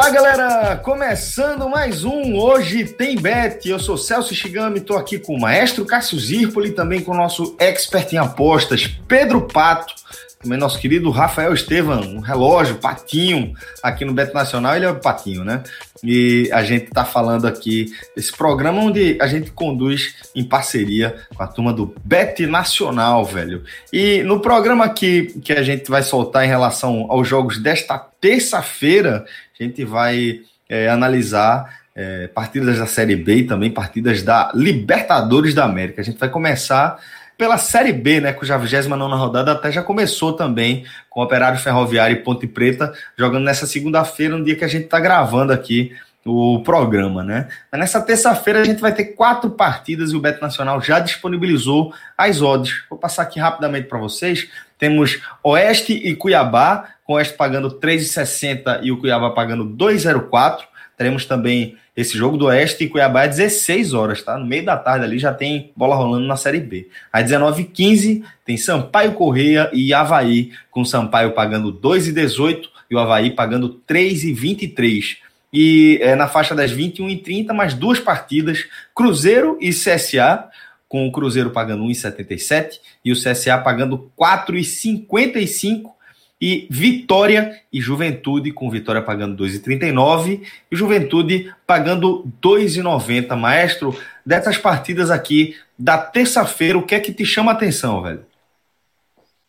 Olá, 0.00 0.08
galera! 0.08 0.76
Começando 0.78 1.68
mais 1.68 2.04
um 2.04 2.34
Hoje 2.34 2.86
Tem 2.86 3.20
Bet. 3.20 3.68
Eu 3.68 3.78
sou 3.78 3.98
Celso 3.98 4.34
Shigami, 4.34 4.78
estou 4.78 4.96
aqui 4.96 5.18
com 5.18 5.34
o 5.34 5.38
maestro 5.38 5.84
Cássio 5.84 6.18
Zirpoli, 6.18 6.70
também 6.70 7.02
com 7.02 7.12
o 7.12 7.14
nosso 7.14 7.54
expert 7.58 8.10
em 8.14 8.16
apostas, 8.16 8.86
Pedro 9.06 9.42
Pato, 9.42 9.94
também 10.42 10.58
nosso 10.58 10.80
querido 10.80 11.10
Rafael 11.10 11.52
Estevam, 11.52 12.00
um 12.00 12.18
relógio, 12.18 12.76
patinho, 12.76 13.52
aqui 13.82 14.06
no 14.06 14.14
Beto 14.14 14.32
Nacional, 14.32 14.74
ele 14.74 14.86
é 14.86 14.90
o 14.90 14.98
patinho, 14.98 15.44
né? 15.44 15.62
E 16.02 16.48
a 16.50 16.62
gente 16.62 16.86
está 16.86 17.04
falando 17.04 17.46
aqui 17.46 17.92
desse 18.16 18.34
programa 18.34 18.80
onde 18.80 19.18
a 19.20 19.26
gente 19.26 19.50
conduz 19.50 20.14
em 20.34 20.42
parceria 20.42 21.14
com 21.34 21.42
a 21.42 21.46
turma 21.46 21.74
do 21.74 21.94
Bet 22.02 22.46
Nacional, 22.46 23.22
velho. 23.22 23.64
E 23.92 24.22
no 24.22 24.40
programa 24.40 24.86
aqui 24.86 25.38
que 25.44 25.52
a 25.52 25.62
gente 25.62 25.90
vai 25.90 26.02
soltar 26.02 26.42
em 26.42 26.48
relação 26.48 27.04
aos 27.10 27.28
jogos 27.28 27.58
desta 27.58 27.98
terça-feira, 27.98 29.26
a 29.58 29.62
gente 29.62 29.84
vai 29.84 30.40
é, 30.70 30.88
analisar 30.88 31.80
é, 31.94 32.28
partidas 32.28 32.78
da 32.78 32.86
Série 32.86 33.14
B 33.14 33.36
e 33.36 33.46
também 33.46 33.70
partidas 33.70 34.22
da 34.22 34.50
Libertadores 34.54 35.52
da 35.52 35.64
América. 35.66 36.00
A 36.00 36.04
gente 36.04 36.18
vai 36.18 36.30
começar 36.30 36.98
pela 37.40 37.56
Série 37.56 37.94
B, 37.94 38.20
né, 38.20 38.34
cuja 38.34 38.58
29 38.58 39.14
rodada 39.14 39.52
até 39.52 39.72
já 39.72 39.82
começou 39.82 40.34
também 40.34 40.84
com 41.08 41.22
Operário 41.22 41.58
Ferroviário 41.58 42.14
e 42.14 42.20
Ponte 42.22 42.46
Preta 42.46 42.92
jogando 43.16 43.44
nessa 43.44 43.66
segunda-feira, 43.66 44.36
no 44.36 44.44
dia 44.44 44.54
que 44.54 44.62
a 44.62 44.68
gente 44.68 44.84
está 44.84 45.00
gravando 45.00 45.50
aqui 45.50 45.90
o 46.22 46.62
programa, 46.62 47.24
né? 47.24 47.48
Mas 47.72 47.80
nessa 47.80 47.98
terça-feira 48.02 48.60
a 48.60 48.64
gente 48.64 48.82
vai 48.82 48.92
ter 48.92 49.14
quatro 49.14 49.48
partidas 49.52 50.12
e 50.12 50.16
o 50.16 50.20
Beto 50.20 50.42
Nacional 50.42 50.82
já 50.82 51.00
disponibilizou 51.00 51.94
as 52.18 52.42
odds. 52.42 52.84
Vou 52.90 52.98
passar 52.98 53.22
aqui 53.22 53.40
rapidamente 53.40 53.88
para 53.88 53.98
vocês. 53.98 54.50
Temos 54.78 55.18
Oeste 55.42 55.94
e 55.94 56.14
Cuiabá, 56.14 56.90
com 57.04 57.14
Oeste 57.14 57.38
pagando 57.38 57.70
3,60 57.80 58.80
e 58.82 58.92
o 58.92 58.98
Cuiabá 59.00 59.30
pagando 59.30 59.64
2,04. 59.64 60.64
Teremos 61.00 61.24
também 61.24 61.76
esse 61.96 62.14
jogo 62.14 62.36
do 62.36 62.44
Oeste 62.44 62.84
e 62.84 62.86
Cuiabá 62.86 63.24
é 63.24 63.28
16 63.28 63.94
horas, 63.94 64.22
tá? 64.22 64.36
No 64.36 64.44
meio 64.44 64.66
da 64.66 64.76
tarde 64.76 65.06
ali 65.06 65.18
já 65.18 65.32
tem 65.32 65.72
bola 65.74 65.96
rolando 65.96 66.26
na 66.26 66.36
Série 66.36 66.60
B. 66.60 66.88
Às 67.10 67.24
19h15 67.24 68.22
tem 68.44 68.58
Sampaio 68.58 69.14
Correia 69.14 69.70
e 69.72 69.94
Havaí, 69.94 70.52
com 70.70 70.84
Sampaio 70.84 71.32
pagando 71.32 71.72
2,18 71.72 72.68
e 72.90 72.94
o 72.94 72.98
Havaí 72.98 73.30
pagando 73.30 73.80
3,23. 73.88 75.16
E 75.50 75.98
é, 76.02 76.14
na 76.14 76.28
faixa 76.28 76.54
das 76.54 76.70
21h30, 76.70 77.50
mais 77.54 77.72
duas 77.72 77.98
partidas, 77.98 78.66
Cruzeiro 78.94 79.56
e 79.58 79.70
CSA, 79.70 80.50
com 80.86 81.08
o 81.08 81.10
Cruzeiro 81.10 81.48
pagando 81.48 81.82
1,77 81.84 82.78
e 83.02 83.10
o 83.10 83.16
CSA 83.16 83.56
pagando 83.56 84.12
4,55 84.20 85.92
e 86.40 86.66
Vitória 86.70 87.60
e 87.72 87.80
Juventude, 87.80 88.50
com 88.50 88.70
Vitória 88.70 89.02
pagando 89.02 89.42
2,39 89.44 90.42
e 90.70 90.76
Juventude 90.76 91.54
pagando 91.66 92.24
2,90. 92.42 93.36
Maestro, 93.36 93.94
dessas 94.24 94.56
partidas 94.56 95.10
aqui 95.10 95.56
da 95.78 95.98
terça-feira, 95.98 96.78
o 96.78 96.82
que 96.82 96.94
é 96.94 97.00
que 97.00 97.12
te 97.12 97.26
chama 97.26 97.52
a 97.52 97.54
atenção, 97.54 98.02
velho? 98.02 98.24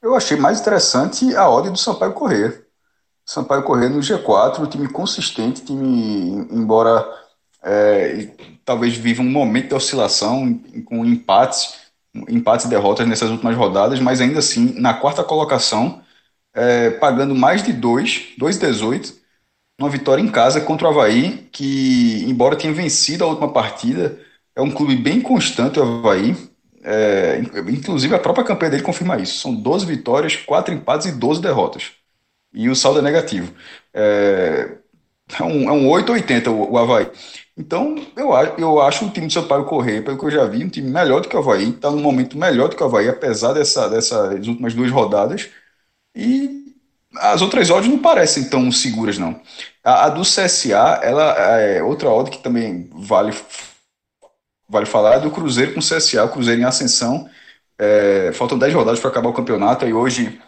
Eu 0.01 0.15
achei 0.15 0.35
mais 0.35 0.59
interessante 0.59 1.35
a 1.35 1.47
ordem 1.47 1.71
do 1.71 1.77
Sampaio 1.77 2.13
Correr. 2.13 2.65
Sampaio 3.25 3.63
Correr 3.63 3.87
no 3.87 3.99
G4, 3.99 4.59
um 4.59 4.65
time 4.65 4.89
consistente, 4.89 5.63
time, 5.63 6.47
embora 6.51 7.07
é, 7.63 8.27
talvez 8.65 8.97
viva 8.97 9.21
um 9.21 9.29
momento 9.29 9.69
de 9.69 9.75
oscilação 9.75 10.59
com 10.85 11.05
empates, 11.05 11.75
empates 12.27 12.65
e 12.65 12.69
derrotas 12.69 13.07
nessas 13.07 13.29
últimas 13.29 13.55
rodadas, 13.55 13.99
mas 13.99 14.19
ainda 14.19 14.39
assim, 14.39 14.73
na 14.79 14.93
quarta 14.93 15.23
colocação, 15.23 16.01
é, 16.53 16.91
pagando 16.91 17.35
mais 17.35 17.63
de 17.63 17.73
2, 17.73 18.35
2,18, 18.37 19.15
uma 19.79 19.89
vitória 19.89 20.21
em 20.21 20.29
casa 20.31 20.61
contra 20.61 20.87
o 20.87 20.91
Havaí, 20.91 21.49
que, 21.51 22.23
embora 22.27 22.55
tenha 22.55 22.73
vencido 22.73 23.23
a 23.23 23.27
última 23.27 23.51
partida, 23.51 24.19
é 24.55 24.61
um 24.61 24.71
clube 24.71 24.95
bem 24.95 25.21
constante, 25.21 25.79
o 25.79 25.83
Havaí. 25.83 26.35
É, 26.83 27.39
inclusive, 27.69 28.15
a 28.15 28.19
própria 28.19 28.43
campanha 28.45 28.71
dele 28.71 28.83
confirma 28.83 29.17
isso. 29.19 29.39
São 29.39 29.53
12 29.55 29.85
vitórias, 29.85 30.35
4 30.35 30.73
empates 30.73 31.07
e 31.07 31.11
12 31.11 31.41
derrotas. 31.41 31.91
E 32.53 32.69
o 32.69 32.75
saldo 32.75 32.99
é 32.99 33.01
negativo. 33.01 33.53
É, 33.93 34.77
é 35.39 35.43
um, 35.43 35.69
é 35.69 35.71
um 35.71 35.87
8,80 35.87 36.47
o, 36.49 36.71
o 36.73 36.77
Havaí. 36.77 37.09
Então, 37.57 37.95
eu, 38.15 38.31
eu 38.57 38.81
acho 38.81 39.05
o 39.05 39.09
time 39.11 39.27
do 39.27 39.33
Sampaio 39.33 39.65
correr, 39.65 40.01
pelo 40.03 40.17
que 40.17 40.25
eu 40.25 40.31
já 40.31 40.45
vi, 40.45 40.63
um 40.63 40.69
time 40.69 40.89
melhor 40.89 41.21
do 41.21 41.29
que 41.29 41.35
o 41.35 41.39
Havaí, 41.39 41.69
está 41.69 41.91
num 41.91 42.01
momento 42.01 42.37
melhor 42.37 42.69
do 42.69 42.75
que 42.75 42.83
o 42.83 42.85
Havaí, 42.85 43.07
apesar 43.09 43.53
dessa, 43.53 43.89
dessas 43.89 44.47
últimas 44.47 44.73
duas 44.73 44.91
rodadas. 44.91 45.49
E 46.15 46.75
as 47.17 47.41
outras 47.41 47.69
odds 47.69 47.89
não 47.89 47.99
parecem 47.99 48.49
tão 48.49 48.71
seguras, 48.71 49.17
não. 49.17 49.39
A, 49.83 50.05
a 50.05 50.09
do 50.09 50.21
CSA, 50.21 50.99
ela 51.01 51.33
é 51.59 51.81
outra 51.83 52.09
odd 52.09 52.29
que 52.29 52.37
também 52.37 52.89
vale, 52.93 53.33
vale 54.67 54.85
falar, 54.85 55.15
é 55.15 55.19
do 55.19 55.31
Cruzeiro 55.31 55.73
com 55.73 55.79
o 55.79 55.83
CSA. 55.83 56.23
O 56.23 56.29
Cruzeiro 56.29 56.61
em 56.61 56.65
ascensão. 56.65 57.29
É, 57.77 58.31
faltam 58.33 58.59
10 58.59 58.73
rodadas 58.75 58.99
para 58.99 59.09
acabar 59.09 59.29
o 59.29 59.33
campeonato 59.33 59.87
e 59.87 59.93
hoje 59.93 60.39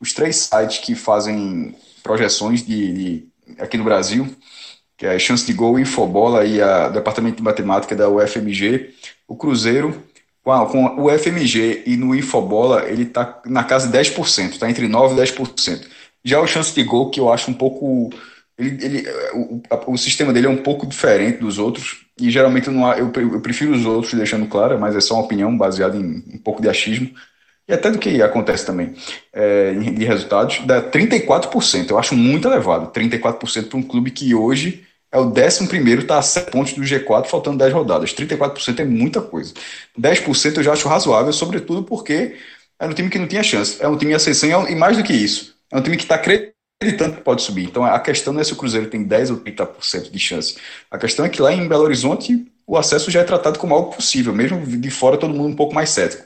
os 0.00 0.12
três 0.12 0.36
sites 0.36 0.78
que 0.78 0.94
fazem 0.94 1.74
projeções 2.00 2.64
de, 2.64 2.92
de 2.92 3.28
aqui 3.58 3.76
no 3.76 3.82
Brasil, 3.82 4.32
que 4.96 5.04
é 5.04 5.14
a 5.14 5.18
Chance 5.18 5.44
de 5.44 5.52
Gol, 5.52 5.80
Infobola 5.80 6.44
e 6.44 6.60
o 6.62 6.90
Departamento 6.90 7.38
de 7.38 7.42
Matemática 7.42 7.96
da 7.96 8.08
UFMG, 8.08 8.94
o 9.26 9.36
Cruzeiro 9.36 10.05
com, 10.46 11.02
o 11.02 11.10
FMG 11.10 11.82
e 11.86 11.96
no 11.96 12.14
Infobola, 12.14 12.84
ele 12.88 13.02
está 13.02 13.40
na 13.46 13.64
casa 13.64 13.88
de 13.88 13.98
10%, 13.98 14.50
está 14.50 14.70
entre 14.70 14.86
9% 14.86 15.12
e 15.12 15.20
10%. 15.20 15.86
Já 16.24 16.40
o 16.40 16.46
chance 16.46 16.72
de 16.72 16.84
gol, 16.84 17.10
que 17.10 17.18
eu 17.18 17.32
acho 17.32 17.50
um 17.50 17.54
pouco. 17.54 18.10
Ele, 18.56 18.84
ele, 18.84 19.08
o, 19.34 19.92
o 19.92 19.98
sistema 19.98 20.32
dele 20.32 20.46
é 20.46 20.50
um 20.50 20.56
pouco 20.56 20.86
diferente 20.86 21.38
dos 21.38 21.58
outros, 21.58 22.06
e 22.18 22.30
geralmente 22.30 22.68
eu, 22.68 22.72
não, 22.72 22.92
eu, 22.94 23.12
eu 23.12 23.40
prefiro 23.40 23.72
os 23.72 23.84
outros, 23.84 24.14
deixando 24.14 24.46
claro, 24.46 24.78
mas 24.78 24.94
é 24.94 25.00
só 25.00 25.14
uma 25.14 25.24
opinião 25.24 25.56
baseada 25.58 25.96
em 25.96 26.24
um 26.32 26.38
pouco 26.38 26.62
de 26.62 26.68
achismo, 26.68 27.10
e 27.68 27.72
até 27.72 27.90
do 27.90 27.98
que 27.98 28.22
acontece 28.22 28.64
também, 28.64 28.94
é, 29.32 29.72
de 29.72 30.04
resultados, 30.04 30.60
dá 30.64 30.80
34%. 30.80 31.90
Eu 31.90 31.98
acho 31.98 32.14
muito 32.14 32.46
elevado, 32.46 32.92
34% 32.92 33.68
para 33.68 33.78
um 33.78 33.82
clube 33.82 34.12
que 34.12 34.32
hoje 34.32 34.85
é 35.12 35.18
o 35.18 35.28
11, 35.28 35.64
está 35.98 36.18
a 36.18 36.22
7 36.22 36.50
pontos 36.50 36.72
do 36.74 36.82
G4, 36.82 37.26
faltando 37.26 37.58
10 37.58 37.72
rodadas. 37.72 38.12
34% 38.12 38.80
é 38.80 38.84
muita 38.84 39.20
coisa. 39.20 39.54
10% 39.98 40.56
eu 40.58 40.62
já 40.62 40.72
acho 40.72 40.88
razoável, 40.88 41.32
sobretudo 41.32 41.82
porque 41.84 42.36
é 42.78 42.86
um 42.86 42.92
time 42.92 43.08
que 43.08 43.18
não 43.18 43.26
tinha 43.26 43.42
chance. 43.42 43.82
É 43.82 43.88
um 43.88 43.96
time 43.96 44.12
em 44.12 44.14
ascensão 44.14 44.68
e 44.68 44.74
mais 44.74 44.96
do 44.96 45.02
que 45.02 45.12
isso. 45.12 45.54
É 45.72 45.78
um 45.78 45.82
time 45.82 45.96
que 45.96 46.02
está 46.02 46.16
acreditando 46.16 47.16
que 47.16 47.22
pode 47.22 47.42
subir. 47.42 47.64
Então 47.64 47.84
a 47.84 47.98
questão 47.98 48.32
não 48.32 48.40
é 48.40 48.44
se 48.44 48.52
o 48.52 48.56
Cruzeiro 48.56 48.88
tem 48.88 49.04
10 49.04 49.30
ou 49.30 49.38
30% 49.38 50.10
de 50.10 50.18
chance. 50.18 50.56
A 50.90 50.98
questão 50.98 51.24
é 51.24 51.28
que 51.28 51.40
lá 51.40 51.52
em 51.52 51.66
Belo 51.66 51.84
Horizonte 51.84 52.46
o 52.66 52.76
acesso 52.76 53.10
já 53.10 53.20
é 53.20 53.24
tratado 53.24 53.58
como 53.58 53.74
algo 53.74 53.94
possível, 53.94 54.34
mesmo 54.34 54.66
de 54.66 54.90
fora 54.90 55.16
todo 55.16 55.32
mundo 55.32 55.48
um 55.48 55.56
pouco 55.56 55.74
mais 55.74 55.90
cético. 55.90 56.24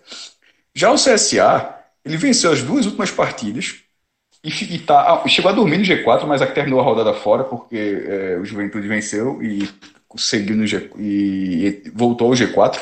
Já 0.75 0.91
o 0.91 0.95
CSA, 0.95 1.75
ele 2.05 2.17
venceu 2.17 2.51
as 2.51 2.63
duas 2.63 2.87
últimas 2.87 3.11
partidas, 3.11 3.83
e, 4.43 4.75
e 4.75 4.79
tá, 4.79 5.23
chegou 5.29 5.51
a 5.51 5.55
dormir 5.55 5.79
no 5.79 5.85
G4, 5.85 6.27
mas 6.27 6.41
terminou 6.53 6.81
a 6.81 6.83
rodada 6.83 7.13
fora, 7.13 7.45
porque 7.45 7.77
é, 8.07 8.39
o 8.39 8.45
Juventude 8.45 8.89
venceu 8.89 9.43
e 9.43 9.69
seguiu 10.17 10.57
no 10.57 10.67
G, 10.67 10.91
e, 10.99 11.83
e 11.87 11.91
voltou 11.91 12.29
ao 12.29 12.35
G4. 12.35 12.81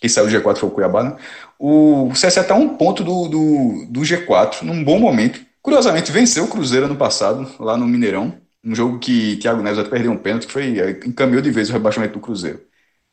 Quem 0.00 0.08
saiu 0.08 0.26
do 0.26 0.32
G4 0.32 0.56
foi 0.58 0.68
o 0.68 0.72
Cuiabá, 0.72 1.02
né? 1.02 1.16
O 1.58 2.10
CSA 2.12 2.40
está 2.40 2.54
um 2.54 2.76
ponto 2.76 3.02
do, 3.02 3.28
do, 3.28 3.86
do, 3.88 4.00
G4, 4.02 4.62
num 4.62 4.84
bom 4.84 4.98
momento. 4.98 5.40
Curiosamente, 5.62 6.12
venceu 6.12 6.44
o 6.44 6.48
Cruzeiro 6.48 6.86
ano 6.86 6.96
passado, 6.96 7.50
lá 7.58 7.76
no 7.76 7.86
Mineirão. 7.86 8.34
Um 8.62 8.74
jogo 8.74 8.98
que 8.98 9.36
Thiago 9.38 9.62
Neves 9.62 9.78
até 9.78 9.90
perdeu 9.90 10.12
um 10.12 10.16
pênalti, 10.16 10.46
que 10.46 10.52
foi 10.52 10.78
é, 10.78 10.90
encaminhou 11.06 11.42
de 11.42 11.50
vez 11.50 11.68
o 11.70 11.72
rebaixamento 11.72 12.14
do 12.14 12.20
Cruzeiro. 12.20 12.60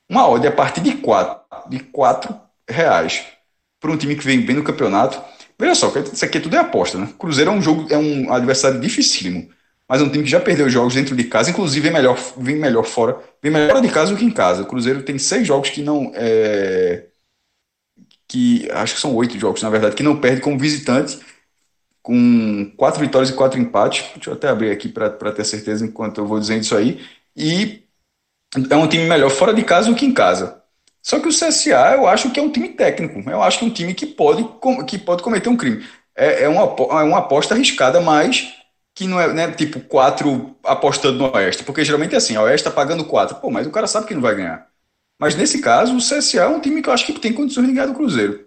Uma 0.09 0.29
odd 0.29 0.45
a 0.47 0.51
partir 0.51 0.81
de 0.81 0.97
4, 0.97 1.69
de 1.69 1.79
4 1.79 2.35
reais 2.69 3.25
para 3.79 3.91
um 3.91 3.97
time 3.97 4.15
que 4.15 4.23
vem 4.23 4.41
bem 4.41 4.55
no 4.55 4.63
campeonato 4.63 5.21
Veja 5.59 5.75
só, 5.75 5.91
isso 6.11 6.25
aqui 6.25 6.39
tudo 6.39 6.55
é 6.55 6.59
aposta, 6.59 6.97
né? 6.97 7.13
Cruzeiro 7.17 7.51
é 7.51 7.53
um 7.53 7.61
jogo, 7.61 7.87
é 7.91 7.97
um 7.97 8.31
adversário 8.33 8.79
dificílimo. 8.79 9.49
mas 9.89 10.01
é 10.01 10.03
um 10.05 10.09
time 10.11 10.23
que 10.25 10.29
já 10.31 10.39
perdeu 10.41 10.69
jogos 10.69 10.95
dentro 10.95 11.15
de 11.15 11.25
casa, 11.25 11.51
inclusive 11.51 11.81
vem 11.83 11.93
melhor, 11.93 12.17
vem 12.37 12.57
melhor 12.57 12.85
fora, 12.85 13.19
vem 13.41 13.51
melhor 13.51 13.81
de 13.81 13.89
casa 13.89 14.11
do 14.13 14.17
que 14.17 14.25
em 14.25 14.31
casa. 14.31 14.63
O 14.63 14.67
Cruzeiro 14.67 15.03
tem 15.03 15.19
seis 15.19 15.47
jogos 15.47 15.69
que 15.69 15.83
não. 15.83 16.11
É, 16.15 17.07
que 18.27 18.69
acho 18.71 18.95
que 18.95 18.99
são 19.01 19.15
oito 19.15 19.37
jogos, 19.39 19.61
na 19.61 19.69
verdade, 19.69 19.95
que 19.95 20.03
não 20.03 20.19
perde 20.19 20.41
como 20.41 20.57
visitante, 20.59 21.19
com 22.03 22.71
quatro 22.77 23.01
vitórias 23.01 23.31
e 23.31 23.35
quatro 23.35 23.59
empates. 23.59 24.05
Deixa 24.15 24.31
eu 24.31 24.35
até 24.35 24.49
abrir 24.49 24.71
aqui 24.71 24.89
para 24.89 25.33
ter 25.33 25.45
certeza 25.45 25.85
enquanto 25.85 26.19
eu 26.19 26.27
vou 26.27 26.39
dizendo 26.39 26.63
isso 26.63 26.77
aí. 26.77 27.05
E 27.35 27.83
é 28.71 28.77
um 28.77 28.89
time 28.89 29.05
melhor 29.07 29.31
fora 29.31 29.53
de 29.53 29.63
casa 29.63 29.89
do 29.89 29.95
que 29.95 30.05
em 30.05 30.13
casa. 30.13 30.63
Só 31.05 31.19
que 31.19 31.27
o 31.27 31.31
CSA 31.31 31.93
eu 31.93 32.07
acho 32.07 32.31
que 32.31 32.39
é 32.39 32.43
um 32.43 32.49
time 32.51 32.69
técnico. 32.69 33.19
Eu 33.29 33.43
acho 33.43 33.59
que 33.59 33.65
é 33.65 33.67
um 33.67 33.71
time 33.71 33.93
que 33.93 34.07
pode, 34.07 34.43
que 34.87 34.97
pode 34.97 35.21
cometer 35.21 35.49
um 35.49 35.55
crime. 35.55 35.85
É, 36.15 36.45
é, 36.45 36.49
uma, 36.49 36.63
é 36.63 37.03
uma 37.03 37.19
aposta 37.19 37.53
arriscada, 37.53 38.01
mas 38.01 38.51
que 38.95 39.05
não 39.05 39.21
é 39.21 39.31
né, 39.31 39.51
tipo 39.51 39.79
quatro 39.81 40.55
apostando 40.63 41.19
no 41.19 41.35
Oeste. 41.35 41.63
Porque 41.63 41.85
geralmente 41.85 42.15
é 42.15 42.17
assim, 42.17 42.35
a 42.35 42.41
Oeste 42.41 42.67
está 42.67 42.71
pagando 42.71 43.05
quatro. 43.05 43.35
Pô, 43.35 43.51
mas 43.51 43.67
o 43.67 43.71
cara 43.71 43.85
sabe 43.85 44.07
que 44.07 44.15
não 44.15 44.21
vai 44.21 44.33
ganhar. 44.33 44.67
Mas 45.19 45.35
nesse 45.35 45.61
caso, 45.61 45.95
o 45.95 45.99
CSA 45.99 46.41
é 46.41 46.47
um 46.47 46.59
time 46.59 46.81
que 46.81 46.89
eu 46.89 46.93
acho 46.93 47.05
que 47.05 47.19
tem 47.19 47.31
condições 47.31 47.67
de 47.67 47.73
ganhar 47.73 47.85
do 47.85 47.93
Cruzeiro. 47.93 48.43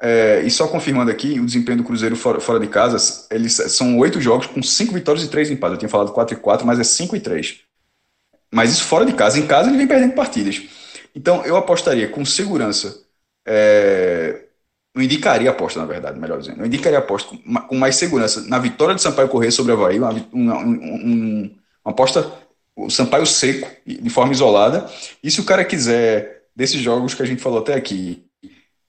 É, 0.00 0.42
e 0.42 0.50
só 0.52 0.68
confirmando 0.68 1.10
aqui, 1.10 1.40
o 1.40 1.46
desempenho 1.46 1.78
do 1.78 1.84
Cruzeiro 1.84 2.14
fora, 2.14 2.38
fora 2.38 2.60
de 2.60 2.68
casa, 2.68 3.26
eles 3.28 3.54
são 3.54 3.98
oito 3.98 4.20
jogos 4.20 4.46
com 4.46 4.62
cinco 4.62 4.94
vitórias 4.94 5.24
e 5.24 5.28
três 5.28 5.50
empates. 5.50 5.74
Eu 5.74 5.78
tinha 5.80 5.88
falado 5.88 6.12
quatro 6.12 6.36
e 6.36 6.40
quatro, 6.40 6.64
mas 6.64 6.78
é 6.78 6.84
cinco 6.84 7.16
e 7.16 7.20
três. 7.20 7.62
Mas 8.52 8.72
isso 8.72 8.84
fora 8.84 9.04
de 9.04 9.12
casa. 9.14 9.38
Em 9.40 9.46
casa 9.48 9.68
ele 9.68 9.78
vem 9.78 9.88
perdendo 9.88 10.14
partidas. 10.14 10.62
Então 11.16 11.42
eu 11.46 11.56
apostaria 11.56 12.08
com 12.08 12.24
segurança. 12.26 13.02
É, 13.46 14.44
não 14.94 15.02
indicaria 15.02 15.50
aposta, 15.50 15.80
na 15.80 15.86
verdade, 15.86 16.20
melhor 16.20 16.38
dizendo. 16.38 16.58
Não 16.58 16.66
indicaria 16.66 16.98
aposta 16.98 17.30
com, 17.30 17.54
com 17.68 17.74
mais 17.74 17.96
segurança 17.96 18.42
na 18.42 18.58
vitória 18.58 18.94
de 18.94 19.00
Sampaio 19.00 19.28
Correr 19.28 19.50
sobre 19.50 19.72
o 19.72 19.76
Havaí, 19.76 19.98
uma, 19.98 20.10
uma, 20.32 20.58
uma, 20.58 21.50
aposta 21.84 22.30
o 22.76 22.90
Sampaio 22.90 23.26
seco, 23.26 23.70
de 23.86 24.10
forma 24.10 24.32
isolada. 24.32 24.90
E 25.22 25.30
se 25.30 25.40
o 25.40 25.44
cara 25.44 25.64
quiser, 25.64 26.44
desses 26.54 26.80
jogos 26.82 27.14
que 27.14 27.22
a 27.22 27.26
gente 27.26 27.42
falou 27.42 27.60
até 27.60 27.72
aqui, 27.72 28.26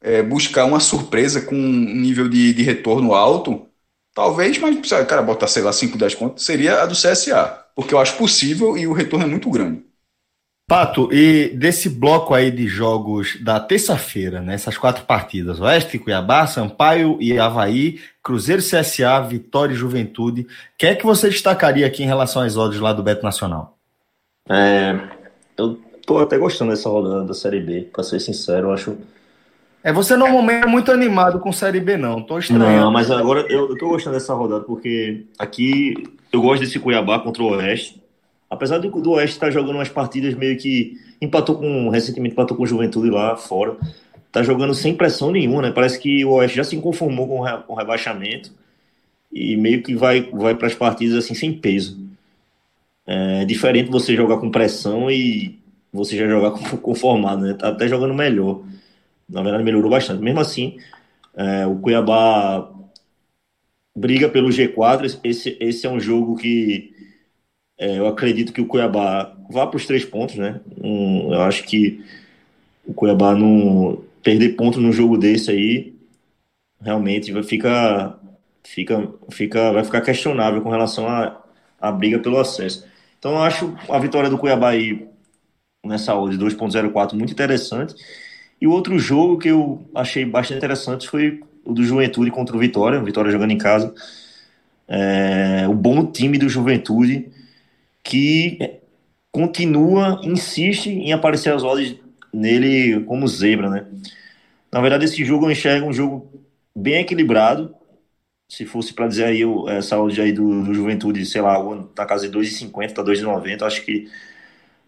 é, 0.01 0.21
buscar 0.21 0.65
uma 0.65 0.81
surpresa 0.81 1.41
com 1.41 1.55
um 1.55 1.95
nível 1.95 2.27
de, 2.27 2.53
de 2.53 2.63
retorno 2.63 3.13
alto, 3.13 3.67
talvez, 4.13 4.57
mas 4.57 4.75
o 4.75 5.05
cara 5.05 5.21
botar, 5.21 5.47
sei 5.47 5.63
lá, 5.63 5.71
5, 5.71 5.97
10 5.97 6.15
contos, 6.15 6.45
seria 6.45 6.81
a 6.81 6.85
do 6.85 6.93
CSA, 6.93 7.65
porque 7.75 7.93
eu 7.93 7.99
acho 7.99 8.17
possível 8.17 8.77
e 8.77 8.85
o 8.85 8.93
retorno 8.93 9.25
é 9.25 9.29
muito 9.29 9.49
grande. 9.49 9.86
Pato, 10.69 11.07
e 11.13 11.47
desse 11.55 11.89
bloco 11.89 12.33
aí 12.33 12.51
de 12.51 12.67
jogos 12.67 13.41
da 13.41 13.57
terça-feira, 13.57 14.41
nessas 14.41 14.75
né, 14.75 14.81
quatro 14.81 15.05
partidas, 15.05 15.61
Oeste, 15.61 15.97
Cuiabá, 15.97 16.45
Sampaio 16.45 17.17
e 17.21 17.39
Havaí, 17.39 18.01
Cruzeiro 18.21 18.61
CSA, 18.61 19.21
Vitória 19.21 19.73
e 19.73 19.77
Juventude, 19.77 20.45
quem 20.77 20.89
é 20.89 20.95
que 20.95 21.05
você 21.05 21.29
destacaria 21.29 21.87
aqui 21.87 22.03
em 22.03 22.05
relação 22.05 22.41
às 22.41 22.57
odds 22.57 22.81
lá 22.81 22.91
do 22.91 23.01
Beto 23.01 23.23
Nacional? 23.23 23.77
É, 24.49 24.99
eu 25.57 25.79
tô 26.05 26.19
até 26.19 26.37
gostando 26.37 26.71
dessa 26.71 26.89
rodada 26.89 27.23
da 27.23 27.33
Série 27.33 27.61
B, 27.61 27.87
pra 27.93 28.03
ser 28.03 28.19
sincero, 28.19 28.67
eu 28.67 28.73
acho... 28.73 28.97
É, 29.81 29.93
você 29.93 30.17
normalmente 30.17 30.65
é 30.65 30.67
muito 30.67 30.91
animado 30.91 31.39
com 31.39 31.53
Série 31.53 31.79
B, 31.79 31.95
não, 31.95 32.21
tô 32.21 32.37
estranho. 32.39 32.81
Não, 32.81 32.91
mas 32.91 33.09
agora 33.09 33.45
eu, 33.49 33.69
eu 33.69 33.77
tô 33.77 33.87
gostando 33.87 34.17
dessa 34.17 34.33
rodada, 34.33 34.65
porque 34.65 35.27
aqui 35.39 35.93
eu 36.29 36.41
gosto 36.41 36.59
desse 36.59 36.77
Cuiabá 36.77 37.19
contra 37.19 37.41
o 37.41 37.51
Oeste, 37.51 38.05
Apesar 38.49 38.77
do, 38.77 38.89
do 38.89 39.11
Oeste 39.11 39.35
estar 39.35 39.47
tá 39.47 39.51
jogando 39.51 39.75
umas 39.75 39.89
partidas 39.89 40.33
meio 40.33 40.57
que. 40.57 40.99
Empatou 41.21 41.57
com. 41.57 41.89
Recentemente 41.89 42.33
empatou 42.33 42.55
com 42.55 42.63
o 42.63 42.67
Juventude 42.67 43.09
lá 43.09 43.35
fora. 43.35 43.75
Tá 44.31 44.43
jogando 44.43 44.73
sem 44.73 44.95
pressão 44.95 45.31
nenhuma, 45.31 45.61
né? 45.61 45.71
Parece 45.71 45.99
que 45.99 46.23
o 46.23 46.31
Oeste 46.31 46.57
já 46.57 46.63
se 46.63 46.77
conformou 46.77 47.27
com, 47.27 47.39
o 47.67 47.75
rebaixamento 47.75 48.51
e 49.31 49.57
meio 49.57 49.83
que 49.83 49.95
vai, 49.95 50.21
vai 50.21 50.55
para 50.55 50.67
as 50.67 50.75
partidas 50.75 51.17
assim 51.17 51.33
sem 51.33 51.53
peso. 51.53 51.97
É 53.05 53.45
diferente 53.45 53.89
você 53.89 54.15
jogar 54.15 54.37
com 54.37 54.51
pressão 54.51 55.09
e 55.09 55.57
você 55.91 56.17
já 56.17 56.27
jogar 56.27 56.51
conformado, 56.81 57.41
né? 57.41 57.53
Tá 57.53 57.69
até 57.69 57.87
jogando 57.87 58.13
melhor. 58.13 58.61
Na 59.29 59.41
verdade, 59.41 59.63
melhorou 59.63 59.89
bastante. 59.91 60.21
Mesmo 60.21 60.39
assim, 60.39 60.77
é, 61.35 61.65
o 61.65 61.75
Cuiabá 61.77 62.69
briga 63.95 64.29
pelo 64.29 64.49
G4. 64.49 65.19
Esse, 65.23 65.57
esse 65.59 65.85
é 65.85 65.89
um 65.89 65.99
jogo 65.99 66.35
que 66.37 66.96
é, 67.77 67.99
eu 67.99 68.07
acredito 68.07 68.51
que 68.51 68.61
o 68.61 68.65
Cuiabá 68.65 69.35
vá 69.49 69.67
para 69.67 69.77
os 69.77 69.85
três 69.85 70.03
pontos, 70.03 70.35
né? 70.35 70.59
Um, 70.83 71.33
eu 71.33 71.41
acho 71.41 71.63
que 71.63 72.03
o 72.85 72.93
Cuiabá 72.93 73.35
não 73.35 74.03
perder 74.23 74.55
ponto 74.55 74.79
num 74.79 74.91
jogo 74.91 75.17
desse 75.17 75.51
aí 75.51 75.95
realmente 76.81 77.31
vai 77.31 77.43
ficar, 77.43 78.19
fica, 78.63 79.09
fica, 79.31 79.71
vai 79.71 79.83
ficar 79.83 80.01
questionável 80.01 80.61
com 80.61 80.69
relação 80.69 81.07
à, 81.07 81.41
à 81.79 81.91
briga 81.91 82.19
pelo 82.19 82.39
acesso. 82.39 82.85
Então 83.19 83.33
eu 83.33 83.39
acho 83.39 83.75
a 83.89 83.99
vitória 83.99 84.29
do 84.29 84.37
Cuiabá 84.37 84.69
aí 84.69 85.07
nessa 85.85 86.15
odd 86.15 86.37
2.04 86.37 87.13
muito 87.13 87.31
interessante. 87.31 87.95
E 88.59 88.67
o 88.67 88.71
outro 88.71 88.97
jogo 88.97 89.37
que 89.37 89.49
eu 89.49 89.87
achei 89.93 90.25
bastante 90.25 90.57
interessante 90.57 91.07
foi 91.07 91.41
o 91.63 91.73
do 91.73 91.83
Juventude 91.83 92.31
contra 92.31 92.55
o 92.55 92.59
Vitória, 92.59 93.01
Vitória 93.01 93.31
jogando 93.31 93.51
em 93.51 93.57
casa. 93.57 93.93
É, 94.87 95.67
o 95.67 95.73
bom 95.73 96.05
time 96.05 96.37
do 96.37 96.49
Juventude 96.49 97.29
que 98.07 98.79
continua, 99.31 100.21
insiste 100.23 100.89
em 100.89 101.11
aparecer 101.11 101.53
as 101.53 101.61
odds 101.61 101.97
nele 102.33 103.03
como 103.03 103.27
zebra, 103.27 103.69
né? 103.69 103.85
Na 104.71 104.79
verdade, 104.79 105.05
esse 105.05 105.23
jogo 105.25 105.45
eu 105.45 105.51
enxergo 105.51 105.87
um 105.87 105.93
jogo 105.93 106.41
bem 106.73 107.01
equilibrado. 107.01 107.75
Se 108.49 108.65
fosse 108.65 108.93
para 108.93 109.07
dizer 109.07 109.25
aí 109.25 109.41
essa 109.67 109.99
odd 109.99 110.21
aí 110.21 110.31
do, 110.31 110.63
do, 110.63 110.73
Juventude, 110.73 111.25
sei 111.25 111.41
lá, 111.41 111.57
tá 111.93 112.05
casa 112.05 112.29
de 112.29 112.37
2,50, 112.37 112.93
tá 112.93 113.03
2,90, 113.03 113.61
acho 113.63 113.83
que 113.83 114.09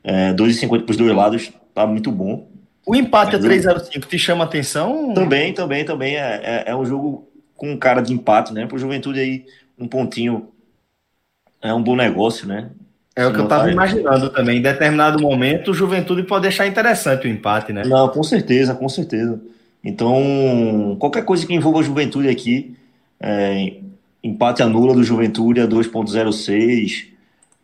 é, 0.01 0.31
2,50 0.33 0.83
para 0.83 0.91
os 0.91 0.97
dois 0.97 1.13
lados 1.13 1.51
tá 1.73 1.85
muito 1.85 2.09
bom. 2.09 2.47
O 2.85 2.95
empate 2.95 3.35
a 3.35 3.39
3,05 3.39 4.05
te 4.05 4.17
chama 4.17 4.45
atenção? 4.45 5.13
Também, 5.13 5.53
também, 5.53 5.83
também. 5.83 6.15
É, 6.15 6.41
é, 6.41 6.63
é 6.67 6.75
um 6.75 6.85
jogo 6.85 7.29
com 7.53 7.77
cara 7.77 8.01
de 8.01 8.13
empate, 8.13 8.53
né? 8.53 8.65
Para 8.65 8.77
o 8.77 8.79
Juventude 8.79 9.19
aí, 9.19 9.45
um 9.77 9.87
pontinho 9.87 10.47
é 11.61 11.73
um 11.73 11.83
bom 11.83 11.97
negócio, 11.97 12.47
né? 12.47 12.69
É 13.19 13.27
o 13.27 13.33
que 13.33 13.39
eu 13.39 13.43
estava 13.43 13.69
imaginando 13.69 14.29
também. 14.29 14.59
Em 14.59 14.61
determinado 14.61 15.21
momento, 15.21 15.71
o 15.71 15.73
Juventude 15.73 16.23
pode 16.23 16.43
deixar 16.43 16.67
interessante 16.67 17.27
o 17.27 17.29
empate, 17.29 17.73
né? 17.73 17.83
Não, 17.85 18.07
com 18.07 18.23
certeza, 18.23 18.73
com 18.73 18.87
certeza. 18.87 19.41
Então, 19.83 20.95
qualquer 20.97 21.25
coisa 21.25 21.45
que 21.45 21.53
envolva 21.53 21.79
a 21.79 21.83
Juventude 21.83 22.29
aqui, 22.29 22.77
é, 23.19 23.73
empate 24.23 24.63
anula 24.63 24.93
do 24.93 25.03
Juventude 25.03 25.59
a 25.59 25.67
2.06, 25.67 27.07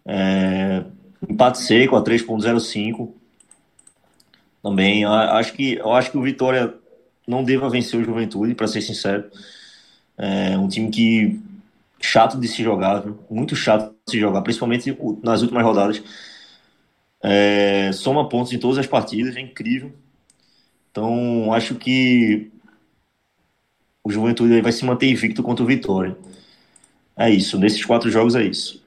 é, 0.05 0.83
empate 1.29 1.59
seco 1.59 1.95
a 1.95 2.03
3.05. 2.03 3.11
Também, 4.61 5.05
acho 5.05 5.53
que, 5.53 5.75
eu 5.75 5.93
acho 5.93 6.11
que 6.11 6.17
o 6.17 6.21
Vitória 6.21 6.73
não 7.25 7.45
deva 7.45 7.69
vencer 7.69 7.97
o 7.97 8.03
Juventude, 8.03 8.55
para 8.55 8.67
ser 8.67 8.81
sincero. 8.81 9.23
É 10.17 10.57
um 10.57 10.67
time 10.67 10.91
que 10.91 11.39
chato 12.05 12.39
de 12.39 12.47
se 12.47 12.63
jogar, 12.63 13.03
muito 13.29 13.55
chato 13.55 13.93
de 14.05 14.11
se 14.11 14.19
jogar, 14.19 14.41
principalmente 14.41 14.95
nas 15.23 15.41
últimas 15.41 15.63
rodadas. 15.63 16.01
É, 17.23 17.91
soma 17.91 18.29
pontos 18.29 18.53
em 18.53 18.59
todas 18.59 18.77
as 18.77 18.87
partidas, 18.87 19.35
é 19.35 19.39
incrível. 19.39 19.91
Então, 20.91 21.51
acho 21.53 21.75
que 21.75 22.51
o 24.03 24.11
Juventude 24.11 24.61
vai 24.61 24.71
se 24.71 24.85
manter 24.85 25.09
invicto 25.09 25.41
contra 25.41 25.63
o 25.63 25.67
Vitória. 25.67 26.15
É 27.17 27.29
isso, 27.29 27.57
nesses 27.57 27.83
quatro 27.83 28.09
jogos 28.11 28.35
é 28.35 28.43
isso. 28.43 28.83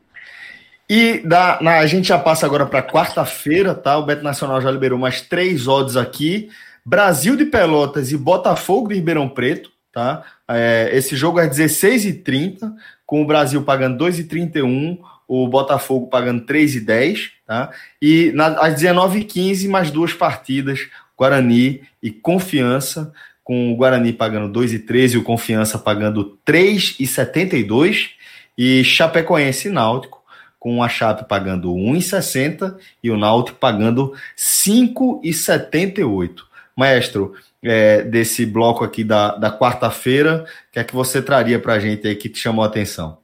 E 0.89 1.19
da, 1.19 1.59
na, 1.61 1.79
a 1.81 1.87
gente 1.87 2.09
já 2.09 2.19
passa 2.19 2.47
agora 2.47 2.65
para 2.65 2.83
quarta-feira, 2.83 3.75
tá? 3.75 3.99
O 3.99 4.07
Beto 4.07 4.23
Nacional 4.23 4.61
já 4.63 4.71
liberou 4.71 4.99
mais 4.99 5.21
três 5.21 5.67
odds 5.67 5.97
aqui. 5.97 6.49
Brasil 6.85 7.37
de 7.37 7.45
Pelotas 7.45 8.11
e 8.11 8.17
Botafogo 8.17 8.89
de 8.89 8.95
Ribeirão 8.95 9.29
Preto, 9.29 9.71
tá? 9.93 10.25
É, 10.49 10.89
esse 10.93 11.15
jogo 11.15 11.39
é 11.41 11.47
16h30 11.47 12.73
com 13.09 13.21
o 13.23 13.27
Brasil 13.27 13.63
pagando 13.63 14.05
2,31, 14.05 14.99
o 15.27 15.49
Botafogo 15.49 16.09
pagando 16.09 16.45
3,10, 16.45 17.31
tá? 17.47 17.71
E 18.03 18.31
na, 18.35 18.49
às 18.61 18.75
19h15, 18.75 19.67
mais 19.67 19.91
duas 19.91 20.13
partidas, 20.13 20.81
Guarani 21.17 21.81
e 22.03 22.11
Confiança, 22.11 23.11
com 23.43 23.73
o 23.73 23.77
Guarani 23.77 24.13
pagando 24.13 24.61
2,13 24.61 25.15
e 25.15 25.17
o 25.17 25.23
Confiança 25.23 25.79
pagando 25.79 26.39
3,72, 26.47 28.11
e 28.59 28.85
Chapecoense 28.85 29.69
e 29.69 29.71
Náutico, 29.71 30.23
com 30.61 30.83
a 30.83 30.89
Chape 30.89 31.27
pagando 31.27 31.73
1,60 31.73 32.77
e 33.03 33.11
o 33.11 33.17
Náutico 33.17 33.59
pagando 33.59 34.13
5,78. 34.37 36.43
Maestro, 36.77 37.35
é, 37.63 38.03
desse 38.03 38.47
bloco 38.47 38.85
aqui 38.85 39.03
da, 39.03 39.37
da 39.37 39.57
quarta-feira, 39.57 40.45
o 40.69 40.73
que 40.73 40.79
é 40.79 40.85
que 40.85 40.95
você 40.95 41.21
traria 41.21 41.59
para 41.59 41.75
a 41.75 41.79
gente 41.79 42.07
aí 42.07 42.17
que 42.17 42.29
te 42.29 42.39
chamou 42.39 42.65
a 42.65 42.69
atenção? 42.69 43.19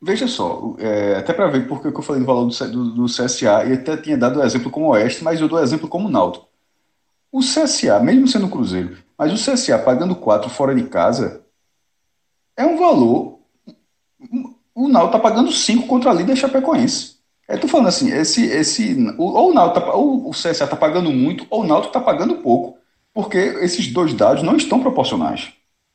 Veja 0.00 0.28
só, 0.28 0.76
é, 0.78 1.16
até 1.16 1.32
para 1.32 1.48
ver 1.48 1.66
porque 1.66 1.88
eu 1.88 2.02
falei 2.02 2.20
do 2.20 2.26
valor 2.26 2.46
do, 2.46 2.70
do, 2.70 2.90
do, 2.90 3.04
CSA, 3.06 3.64
e 3.64 3.72
até 3.72 3.96
tinha 3.96 4.18
dado 4.18 4.38
o 4.38 4.44
exemplo 4.44 4.70
como 4.70 4.88
Oeste, 4.88 5.24
mas 5.24 5.40
eu 5.40 5.48
dou 5.48 5.62
exemplo 5.62 5.88
como 5.88 6.10
Náutico. 6.10 6.48
O 7.32 7.40
CSA, 7.40 7.98
mesmo 8.00 8.28
sendo 8.28 8.48
Cruzeiro, 8.48 8.98
mas 9.16 9.32
o 9.32 9.52
CSA 9.52 9.78
pagando 9.78 10.14
4 10.14 10.50
fora 10.50 10.74
de 10.74 10.84
casa, 10.84 11.42
é 12.56 12.64
um 12.64 12.76
valor 12.76 13.40
o 14.74 14.88
Náutico 14.88 15.12
tá 15.12 15.18
pagando 15.20 15.52
5 15.52 15.86
contra 15.86 16.10
a 16.10 16.14
líder 16.14 16.36
Chapecoense. 16.36 17.14
Eu 17.48 17.60
tô 17.60 17.68
falando 17.68 17.88
assim, 17.88 18.10
esse, 18.10 18.46
esse, 18.46 18.96
ou 19.18 19.50
o 19.50 19.54
Náutico, 19.54 19.86
tá, 19.86 19.94
ou 19.94 20.28
o 20.28 20.30
CSA 20.30 20.66
tá 20.66 20.76
pagando 20.76 21.10
muito, 21.12 21.46
ou 21.50 21.62
o 21.62 21.66
Náutico 21.66 21.92
tá 21.92 22.00
pagando 22.00 22.38
pouco, 22.38 22.73
porque 23.14 23.38
esses 23.38 23.86
dois 23.92 24.12
dados 24.12 24.42
não 24.42 24.56
estão 24.56 24.80
proporcionais. 24.80 25.52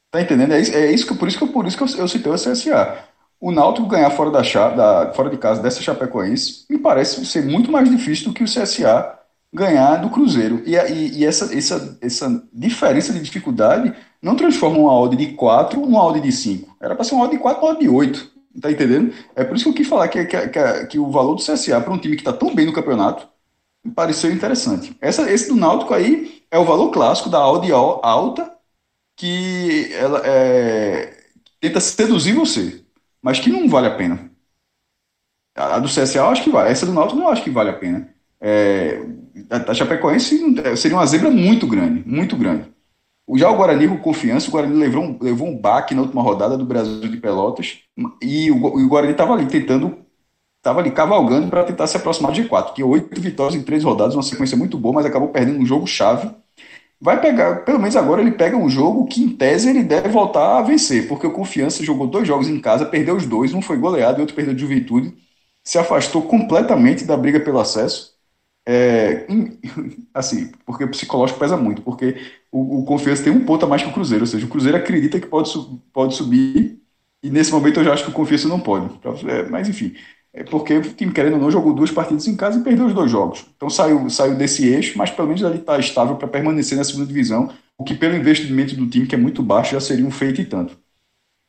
Tá 0.09 0.21
entendendo? 0.21 0.53
É 0.53 0.61
isso, 0.61 0.73
é 0.73 0.91
isso 0.91 1.05
que, 1.05 1.13
por 1.13 1.27
isso 1.27 1.38
que, 1.38 1.45
por 1.47 1.67
isso 1.67 1.77
que 1.77 1.83
eu, 1.83 1.99
eu 1.99 2.07
citei 2.07 2.31
o 2.31 2.35
CSA. 2.35 2.97
O 3.39 3.51
Náutico 3.51 3.88
ganhar 3.88 4.09
fora, 4.11 4.31
da, 4.31 4.41
da, 4.41 5.13
fora 5.13 5.29
de 5.29 5.38
casa 5.38 5.61
dessa 5.61 5.81
Chapecoense 5.81 6.65
me 6.69 6.77
parece 6.79 7.23
ser 7.25 7.43
muito 7.45 7.71
mais 7.71 7.89
difícil 7.89 8.25
do 8.25 8.33
que 8.33 8.43
o 8.43 8.47
CSA 8.47 9.17
ganhar 9.53 9.97
do 9.97 10.09
Cruzeiro. 10.09 10.63
E, 10.65 10.75
e, 10.75 11.19
e 11.19 11.25
essa, 11.25 11.55
essa, 11.55 11.97
essa 12.01 12.43
diferença 12.51 13.13
de 13.13 13.19
dificuldade 13.19 13.93
não 14.21 14.35
transforma 14.35 14.79
uma 14.79 14.93
odd 14.93 15.15
de 15.15 15.33
4 15.33 15.79
numa 15.79 16.03
odd 16.03 16.19
de 16.19 16.31
5. 16.31 16.75
Era 16.81 16.95
para 16.95 17.03
ser 17.03 17.15
uma 17.15 17.25
odd 17.25 17.35
de 17.35 17.41
4 17.41 17.61
uma 17.61 17.71
odd 17.71 17.79
de 17.79 17.89
8. 17.89 18.39
Tá 18.61 18.71
entendendo? 18.71 19.13
É 19.35 19.43
por 19.43 19.55
isso 19.55 19.65
que 19.65 19.69
eu 19.69 19.75
quis 19.75 19.88
falar 19.88 20.07
que, 20.07 20.25
que, 20.25 20.47
que, 20.47 20.85
que 20.88 20.99
o 20.99 21.11
valor 21.11 21.35
do 21.35 21.41
CSA 21.43 21.79
para 21.79 21.93
um 21.93 21.97
time 21.97 22.15
que 22.15 22.21
está 22.21 22.33
tão 22.33 22.53
bem 22.53 22.65
no 22.65 22.73
campeonato 22.73 23.27
me 23.83 23.91
pareceu 23.91 24.31
interessante. 24.31 24.95
Essa, 25.01 25.31
esse 25.31 25.50
do 25.50 25.55
Náutico 25.55 25.93
aí 25.93 26.43
é 26.51 26.57
o 26.57 26.65
valor 26.65 26.91
clássico 26.91 27.29
da 27.29 27.45
odd 27.48 27.71
alta 27.71 28.51
que 29.15 29.93
ela 29.93 30.21
é, 30.25 31.17
tenta 31.59 31.79
seduzir 31.79 32.33
você, 32.33 32.83
mas 33.21 33.39
que 33.39 33.50
não 33.50 33.67
vale 33.67 33.88
a 33.88 33.95
pena. 33.95 34.29
A 35.55 35.79
do 35.79 35.89
CSA 35.89 36.19
eu 36.19 36.29
acho 36.29 36.43
que 36.43 36.50
vale. 36.50 36.69
Essa 36.69 36.86
do 36.86 36.93
Náutico 36.93 37.19
não 37.19 37.27
acho 37.27 37.43
que 37.43 37.50
vale 37.50 37.69
a 37.69 37.77
pena. 37.77 38.13
É, 38.39 39.01
a 39.67 39.74
Chapecoense 39.74 40.39
seria 40.77 40.98
uma 40.98 41.05
zebra 41.05 41.29
muito 41.29 41.67
grande, 41.67 42.03
muito 42.07 42.38
grande. 42.38 42.71
Já 43.36 43.50
o 43.50 43.57
Guarani 43.57 43.88
com 43.88 43.98
confiança, 43.98 44.48
o 44.48 44.51
Guarani 44.51 44.75
levou 44.75 45.03
um, 45.03 45.17
levou 45.21 45.48
um 45.48 45.57
baque 45.57 45.93
na 45.93 46.01
última 46.01 46.21
rodada 46.21 46.57
do 46.57 46.65
Brasil 46.65 47.01
de 47.01 47.17
Pelotas 47.17 47.79
e 48.21 48.50
o, 48.50 48.55
o 48.55 48.88
Guarani 48.88 49.12
estava 49.12 49.33
ali 49.33 49.45
tentando, 49.45 50.00
estava 50.59 50.81
ali 50.81 50.91
cavalgando 50.91 51.49
para 51.49 51.65
tentar 51.65 51.87
se 51.87 51.97
aproximar 51.97 52.31
do 52.31 52.37
G4, 52.37 52.75
que 52.75 52.83
oito 52.83 53.21
vitórias 53.21 53.55
em 53.59 53.63
três 53.63 53.83
rodadas, 53.83 54.15
uma 54.15 54.23
sequência 54.23 54.57
muito 54.57 54.77
boa, 54.77 54.95
mas 54.95 55.05
acabou 55.07 55.29
perdendo 55.29 55.59
um 55.59 55.65
jogo 55.65 55.87
chave. 55.87 56.29
Vai 57.01 57.21
pegar, 57.21 57.63
pelo 57.65 57.79
menos 57.79 57.95
agora 57.95 58.21
ele 58.21 58.31
pega 58.31 58.57
um 58.57 58.69
jogo 58.69 59.05
que 59.07 59.21
em 59.23 59.29
tese 59.35 59.69
ele 59.69 59.83
deve 59.83 60.09
voltar 60.09 60.59
a 60.59 60.61
vencer, 60.61 61.07
porque 61.07 61.25
o 61.27 61.31
Confiança 61.33 61.83
jogou 61.83 62.07
dois 62.07 62.27
jogos 62.27 62.49
em 62.49 62.59
casa, 62.59 62.85
perdeu 62.85 63.15
os 63.15 63.25
dois, 63.25 63.53
um 63.53 63.61
foi 63.61 63.77
goleado 63.77 64.19
e 64.19 64.21
outro 64.21 64.35
perdeu 64.35 64.53
de 64.53 64.61
Juventude, 64.61 65.15
se 65.63 65.77
afastou 65.77 66.23
completamente 66.23 67.05
da 67.05 67.15
briga 67.17 67.39
pelo 67.39 67.59
acesso 67.59 68.17
é, 68.67 69.25
assim, 70.13 70.51
porque 70.65 70.83
o 70.83 70.91
psicológico 70.91 71.39
pesa 71.39 71.57
muito, 71.57 71.81
porque 71.81 72.15
o, 72.51 72.79
o 72.81 72.85
Confiança 72.85 73.23
tem 73.23 73.33
um 73.33 73.45
ponto 73.45 73.65
a 73.65 73.67
mais 73.69 73.81
que 73.81 73.89
o 73.89 73.93
Cruzeiro, 73.93 74.23
ou 74.23 74.27
seja, 74.27 74.45
o 74.45 74.49
Cruzeiro 74.49 74.77
acredita 74.77 75.19
que 75.19 75.27
pode, 75.27 75.51
pode 75.93 76.15
subir, 76.15 76.79
e 77.23 77.29
nesse 77.29 77.51
momento 77.51 77.79
eu 77.79 77.83
já 77.83 77.93
acho 77.93 78.03
que 78.05 78.11
o 78.11 78.13
Confiança 78.13 78.47
não 78.47 78.59
pode. 78.59 78.87
É, 79.29 79.49
mas 79.49 79.67
enfim, 79.67 79.93
é 80.33 80.43
porque 80.43 80.77
o 80.77 80.81
time, 80.81 81.12
querendo 81.12 81.33
ou 81.33 81.39
não, 81.39 81.51
jogou 81.51 81.74
duas 81.74 81.91
partidas 81.91 82.27
em 82.27 82.36
casa 82.36 82.59
e 82.59 82.63
perdeu 82.63 82.86
os 82.86 82.93
dois 82.93 83.09
jogos. 83.09 83.45
Então 83.55 83.69
saiu, 83.69 84.09
saiu 84.09 84.36
desse 84.36 84.67
eixo, 84.67 84.98
mas 84.98 85.09
pelo 85.09 85.27
menos 85.27 85.41
ele 85.41 85.55
está 85.55 85.77
estável 85.79 86.15
para 86.15 86.27
permanecer 86.27 86.77
na 86.77 86.83
segunda 86.83 87.07
divisão, 87.07 87.50
o 87.77 87.83
que 87.83 87.95
pelo 87.95 88.15
investimento 88.15 88.75
do 88.75 88.88
time, 88.88 89.07
que 89.07 89.15
é 89.15 89.17
muito 89.17 89.41
baixo, 89.41 89.71
já 89.71 89.79
seria 89.79 90.05
um 90.05 90.12
feito 90.12 90.41
e 90.41 90.45
tanto. 90.45 90.77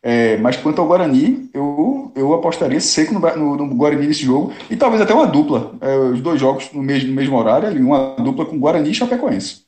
É, 0.02 0.38
mas 0.38 0.56
quanto 0.56 0.80
ao 0.80 0.86
Guarani, 0.86 1.50
eu, 1.52 2.10
eu 2.16 2.32
apostaria 2.32 2.80
seco 2.80 3.12
no, 3.12 3.20
no, 3.20 3.56
no 3.66 3.74
Guarani 3.74 4.06
nesse 4.06 4.24
jogo, 4.24 4.52
e 4.70 4.76
talvez 4.76 5.02
até 5.02 5.12
uma 5.12 5.26
dupla, 5.26 5.74
é, 5.80 5.96
os 5.96 6.22
dois 6.22 6.40
jogos 6.40 6.72
no 6.72 6.82
mesmo, 6.82 7.10
no 7.10 7.14
mesmo 7.14 7.36
horário, 7.36 7.68
ali, 7.68 7.82
uma 7.82 8.16
dupla 8.16 8.46
com 8.46 8.58
Guarani 8.58 8.90
e 8.90 8.94
Chapecoense. 8.94 9.64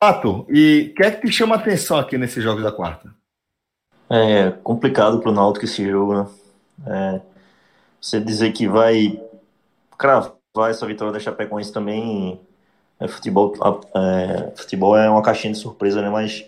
Pato, 0.00 0.46
e 0.48 0.90
o 0.92 0.94
que 0.94 1.02
é 1.02 1.10
que 1.10 1.26
te 1.26 1.32
chama 1.32 1.56
a 1.56 1.58
atenção 1.58 1.98
aqui 1.98 2.16
nesses 2.16 2.42
jogos 2.42 2.62
da 2.62 2.70
quarta? 2.70 3.12
É 4.08 4.52
complicado 4.62 5.18
para 5.18 5.30
o 5.30 5.34
Náutico 5.34 5.64
esse 5.64 5.84
jogo, 5.84 6.14
né? 6.14 6.26
É, 6.86 7.20
você 8.00 8.20
dizer 8.20 8.52
que 8.52 8.68
vai 8.68 9.20
cravar 9.96 10.34
essa 10.70 10.86
vitória 10.86 11.12
da 11.12 11.20
Chapecoense 11.20 11.72
também 11.72 12.40
é 13.00 13.06
futebol, 13.06 13.54
é, 13.94 14.52
futebol 14.56 14.96
é 14.96 15.08
uma 15.08 15.22
caixinha 15.22 15.52
de 15.52 15.58
surpresa, 15.58 16.02
né? 16.02 16.10
Mas 16.10 16.44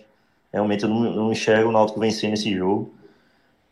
realmente 0.51 0.83
eu 0.83 0.89
não, 0.89 0.99
não 0.99 1.31
enxergo 1.31 1.69
o 1.69 1.71
Náutico 1.71 1.99
vencendo 1.99 2.33
esse 2.33 2.53
jogo. 2.53 2.93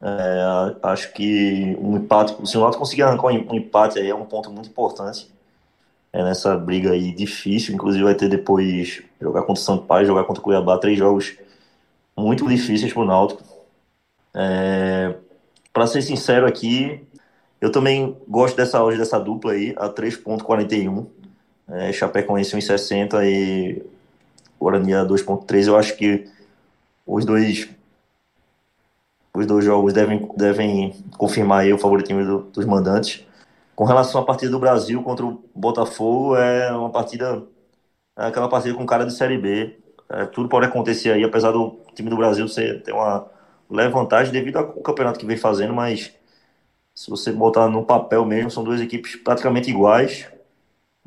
É, 0.01 0.77
acho 0.83 1.11
que 1.13 1.77
um 1.81 1.97
empate, 1.97 2.35
se 2.47 2.57
o 2.57 2.61
Náutico 2.61 2.83
conseguir 2.83 3.03
arrancar 3.03 3.27
um 3.27 3.55
empate 3.55 3.99
aí 3.99 4.09
é 4.09 4.15
um 4.15 4.25
ponto 4.25 4.49
muito 4.49 4.69
importante 4.69 5.29
é, 6.13 6.23
nessa 6.23 6.57
briga 6.57 6.91
aí 6.91 7.11
difícil. 7.11 7.73
Inclusive 7.75 8.03
vai 8.03 8.15
ter 8.15 8.29
depois 8.29 9.03
jogar 9.19 9.41
contra 9.41 9.61
o 9.61 9.65
Sampaio, 9.65 10.05
jogar 10.05 10.23
contra 10.23 10.41
o 10.41 10.43
Cuiabá, 10.43 10.77
três 10.77 10.97
jogos 10.97 11.35
muito 12.15 12.47
difíceis 12.47 12.93
para 12.93 13.01
o 13.01 13.05
Náutico. 13.05 13.43
É, 14.33 15.15
para 15.73 15.87
ser 15.87 16.01
sincero 16.01 16.47
aqui, 16.47 17.05
eu 17.61 17.71
também 17.71 18.17
gosto 18.27 18.55
dessa 18.55 18.83
hoje 18.83 18.97
dessa 18.97 19.19
dupla 19.19 19.53
aí, 19.53 19.73
a 19.77 19.89
3.41. 19.89 21.05
É, 21.67 21.91
Chapecoense 21.93 22.55
1,60 22.55 23.23
e 23.23 23.83
Guarani 24.59 24.93
a 24.93 25.05
2.3. 25.05 25.67
Eu 25.67 25.77
acho 25.77 25.95
que 25.95 26.27
os 27.05 27.25
dois 27.25 27.69
os 29.33 29.45
dois 29.45 29.63
jogos 29.63 29.93
devem, 29.93 30.27
devem 30.35 30.93
confirmar 31.17 31.61
aí 31.61 31.71
o 31.71 31.77
favoritismo 31.77 32.25
do, 32.25 32.39
dos 32.51 32.65
mandantes. 32.65 33.25
Com 33.75 33.85
relação 33.85 34.19
à 34.21 34.25
partida 34.25 34.51
do 34.51 34.59
Brasil 34.59 35.01
contra 35.03 35.25
o 35.25 35.41
Botafogo, 35.55 36.35
é 36.35 36.71
uma 36.71 36.89
partida, 36.89 37.43
é 38.17 38.25
aquela 38.25 38.49
partida 38.49 38.75
com 38.75 38.85
cara 38.85 39.05
de 39.05 39.13
Série 39.13 39.37
B. 39.37 39.77
É, 40.09 40.25
tudo 40.25 40.49
pode 40.49 40.65
acontecer 40.65 41.11
aí, 41.11 41.23
apesar 41.23 41.51
do 41.51 41.79
time 41.95 42.09
do 42.09 42.17
Brasil 42.17 42.47
ser, 42.47 42.81
ter 42.83 42.91
uma 42.91 43.27
leve 43.69 43.93
vantagem 43.93 44.33
devido 44.33 44.57
ao 44.57 44.73
campeonato 44.81 45.19
que 45.19 45.25
vem 45.25 45.37
fazendo, 45.37 45.73
mas 45.73 46.11
se 46.99 47.09
você 47.09 47.31
botar 47.31 47.69
no 47.69 47.85
papel 47.85 48.25
mesmo, 48.25 48.51
são 48.51 48.61
duas 48.61 48.81
equipes 48.81 49.15
praticamente 49.15 49.69
iguais, 49.69 50.27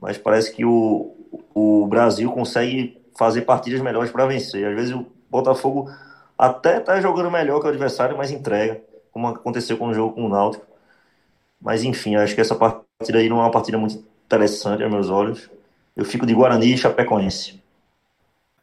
mas 0.00 0.16
parece 0.16 0.50
que 0.50 0.64
o, 0.64 1.14
o 1.54 1.86
Brasil 1.86 2.32
consegue 2.32 2.98
fazer 3.14 3.42
partidas 3.42 3.82
melhores 3.82 4.10
para 4.10 4.24
vencer. 4.24 4.66
Às 4.66 4.74
vezes 4.74 4.94
o 4.94 5.04
Botafogo 5.30 5.90
até 6.38 6.80
tá 6.80 6.98
jogando 6.98 7.30
melhor 7.30 7.60
que 7.60 7.66
o 7.66 7.68
adversário, 7.68 8.16
mas 8.16 8.30
entrega, 8.30 8.80
como 9.12 9.28
aconteceu 9.28 9.76
com 9.76 9.88
o 9.88 9.92
jogo 9.92 10.14
com 10.14 10.24
o 10.24 10.28
Náutico. 10.30 10.64
Mas 11.60 11.84
enfim, 11.84 12.16
acho 12.16 12.34
que 12.34 12.40
essa 12.40 12.54
partida 12.54 13.18
aí 13.18 13.28
não 13.28 13.36
é 13.36 13.42
uma 13.42 13.50
partida 13.50 13.76
muito 13.76 14.02
interessante 14.24 14.82
aos 14.82 14.90
meus 14.90 15.10
olhos. 15.10 15.50
Eu 15.94 16.06
fico 16.06 16.24
de 16.24 16.32
Guarani 16.32 16.72
e 16.72 16.78
Chapecoense. 16.78 17.61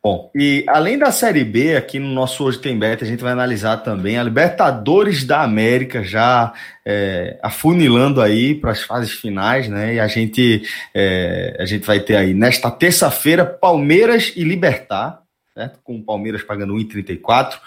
Bom, 0.02 0.32
e 0.34 0.64
além 0.70 0.98
da 0.98 1.12
Série 1.12 1.44
B, 1.44 1.76
aqui 1.76 2.00
no 2.00 2.08
nosso 2.08 2.46
Hoje 2.46 2.58
Tem 2.60 2.80
Beta, 2.80 3.04
a 3.04 3.08
gente 3.08 3.22
vai 3.22 3.34
analisar 3.34 3.78
também 3.78 4.18
a 4.18 4.24
Libertadores 4.24 5.26
da 5.26 5.44
América, 5.44 6.02
já 6.02 6.54
é, 6.86 7.38
afunilando 7.44 8.22
aí 8.22 8.56
para 8.56 8.72
as 8.72 8.82
fases 8.82 9.12
finais, 9.12 9.68
né? 9.68 9.96
E 9.96 10.00
a 10.00 10.08
gente, 10.08 10.64
é, 10.94 11.58
a 11.60 11.66
gente 11.66 11.86
vai 11.86 12.00
ter 12.00 12.16
aí 12.16 12.34
nesta 12.34 12.72
terça-feira 12.72 13.46
Palmeiras 13.46 14.32
e 14.38 14.44
Libertar, 14.46 15.22
certo? 15.54 15.80
Com 15.84 15.98
o 15.98 16.04
Palmeiras 16.04 16.44
pagando 16.44 16.76
1,34, 16.76 17.60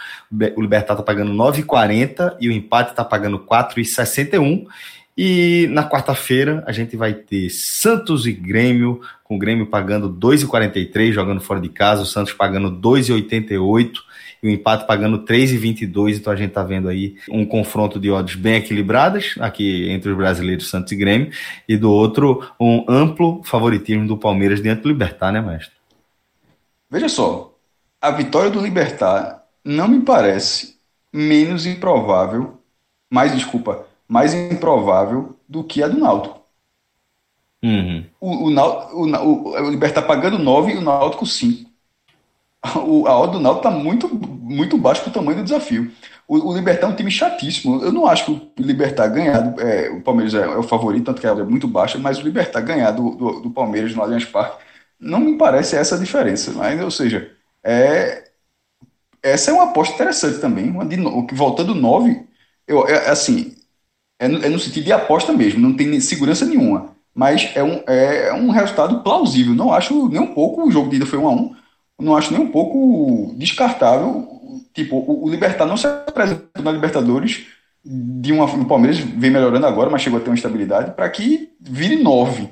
o 0.57 0.63
Libertar 0.63 0.95
está 0.95 1.05
pagando 1.05 1.35
9,40 1.35 2.39
e 2.41 2.49
o 2.49 2.53
empate 2.53 2.93
está 2.93 3.05
pagando 3.05 3.41
4,61. 3.41 4.67
E 5.17 5.67
na 5.71 5.89
quarta-feira 5.89 6.65
a 6.67 6.73
gente 6.73 6.97
vai 6.97 7.13
ter 7.13 7.51
Santos 7.51 8.27
e 8.27 8.33
Grêmio, 8.33 9.01
com 9.23 9.37
o 9.37 9.39
Grêmio 9.39 9.67
pagando 9.67 10.09
2,43 10.11 11.13
jogando 11.13 11.41
fora 11.41 11.61
de 11.61 11.69
casa, 11.69 12.03
o 12.03 12.07
Santos 12.07 12.33
pagando 12.33 12.71
2,88 12.71 13.93
e 14.43 14.49
o 14.49 14.51
empate 14.51 14.87
pagando 14.87 15.25
3,22. 15.25 16.17
Então 16.17 16.33
a 16.33 16.37
gente 16.37 16.49
está 16.49 16.63
vendo 16.63 16.89
aí 16.89 17.17
um 17.31 17.45
confronto 17.45 18.01
de 18.01 18.11
odds 18.11 18.37
bem 18.37 18.57
equilibradas 18.57 19.35
aqui 19.39 19.91
entre 19.91 20.11
os 20.11 20.17
brasileiros 20.17 20.71
Santos 20.71 20.93
e 20.93 20.97
Grêmio, 20.97 21.31
e 21.69 21.77
do 21.77 21.91
outro 21.91 22.51
um 22.59 22.85
amplo 22.89 23.43
favoritismo 23.45 24.07
do 24.07 24.17
Palmeiras 24.17 24.63
diante 24.63 24.83
do 24.83 24.89
Libertar, 24.89 25.31
né, 25.31 25.41
mestre? 25.41 25.75
Veja 26.91 27.09
só, 27.09 27.55
a 28.01 28.11
vitória 28.11 28.51
do 28.51 28.61
Libertar 28.61 29.45
não 29.65 29.89
me 29.89 30.01
parece 30.01 30.77
menos 31.13 31.67
improvável, 31.67 32.59
mais 33.11 33.35
desculpa, 33.35 33.87
mais 34.13 34.35
improvável 34.35 35.35
do 35.49 35.65
que 35.65 35.83
a 35.83 35.89
do 35.89 35.99
Náutico. 35.99 36.43
Uhum. 37.65 38.05
O, 38.21 38.51
o, 38.51 38.51
o, 38.51 39.53
o, 39.55 39.71
Libertar 39.71 40.03
pagando 40.03 40.39
9 40.39 40.73
e 40.73 40.77
o 40.77 40.83
Náutico 40.83 41.25
5. 41.25 41.71
O, 42.87 43.09
a 43.09 43.19
odd 43.19 43.33
do 43.33 43.41
Náutico 43.41 43.67
está 43.67 43.81
muito, 43.81 44.15
muito 44.15 44.77
baixo 44.77 45.01
para 45.01 45.11
o 45.11 45.13
tamanho 45.15 45.39
do 45.39 45.45
desafio. 45.45 45.91
O, 46.29 46.51
o 46.51 46.55
Libertar 46.55 46.89
é 46.89 46.91
um 46.91 46.95
time 46.95 47.11
chatíssimo. 47.11 47.83
Eu 47.83 47.91
não 47.91 48.07
acho 48.07 48.27
que 48.27 48.33
o 48.33 48.53
Libertar 48.59 49.09
ganhar, 49.09 49.59
é, 49.59 49.89
o 49.89 50.03
Palmeiras 50.03 50.35
é, 50.35 50.43
é, 50.43 50.59
o 50.59 50.63
favorito, 50.63 51.07
tanto 51.07 51.21
que 51.21 51.27
é 51.27 51.35
muito 51.43 51.67
baixa, 51.67 51.99
mas 51.99 52.19
o 52.19 52.23
Libertar 52.23 52.61
ganhar 52.61 52.91
do, 52.91 53.13
do, 53.13 53.41
do 53.41 53.51
Palmeiras 53.51 53.95
no 53.95 54.03
Allianz 54.03 54.27
Parque 54.27 54.63
não 55.01 55.21
me 55.21 55.39
parece 55.39 55.75
essa 55.75 55.95
a 55.95 55.99
diferença. 55.99 56.53
Mas, 56.53 56.79
ou 56.83 56.91
seja, 56.91 57.33
é, 57.65 58.25
essa 59.23 59.51
é 59.51 59.55
uma 59.55 59.71
aposta 59.71 59.95
interessante 59.95 60.39
também. 60.39 60.71
Uma 60.71 60.85
de, 60.85 60.97
voltando 61.33 61.75
9, 61.75 62.27
eu, 62.69 62.87
é, 62.87 63.09
assim, 63.09 63.57
é, 64.23 64.47
é, 64.47 64.49
no 64.49 64.59
sentido 64.59 64.85
de 64.85 64.93
aposta 64.93 65.33
mesmo, 65.33 65.61
não 65.61 65.75
tem 65.75 65.99
segurança 66.01 66.45
nenhuma. 66.45 66.93
Mas 67.15 67.51
é 67.55 67.63
um, 67.63 67.83
é 67.87 68.33
um 68.33 68.51
resultado 68.51 69.03
plausível. 69.03 69.55
Não 69.55 69.73
acho 69.73 70.09
nem 70.09 70.21
um 70.21 70.33
pouco, 70.33 70.67
o 70.67 70.71
jogo 70.71 70.89
de 70.89 70.97
ida 70.97 71.07
foi 71.07 71.19
1 71.19 71.29
a 71.29 71.33
1 71.33 71.55
não 72.01 72.17
acho 72.17 72.33
nem 72.33 72.43
um 72.43 72.51
pouco 72.51 73.35
descartável. 73.37 74.29
Tipo, 74.75 74.97
o, 74.97 75.25
o 75.25 75.31
Libertar 75.31 75.67
não 75.67 75.77
se 75.77 75.87
apresentou 75.87 76.63
na 76.63 76.73
Libertadores 76.73 77.47
de 77.85 78.33
uma, 78.33 78.45
o 78.45 78.65
Palmeiras 78.65 78.99
vem 78.99 79.31
melhorando 79.31 79.67
agora, 79.67 79.91
mas 79.91 80.03
chegou 80.03 80.19
a 80.19 80.23
ter 80.23 80.31
uma 80.31 80.37
estabilidade, 80.37 80.93
para 80.93 81.09
que 81.09 81.51
vire 81.61 82.03
9 82.03 82.49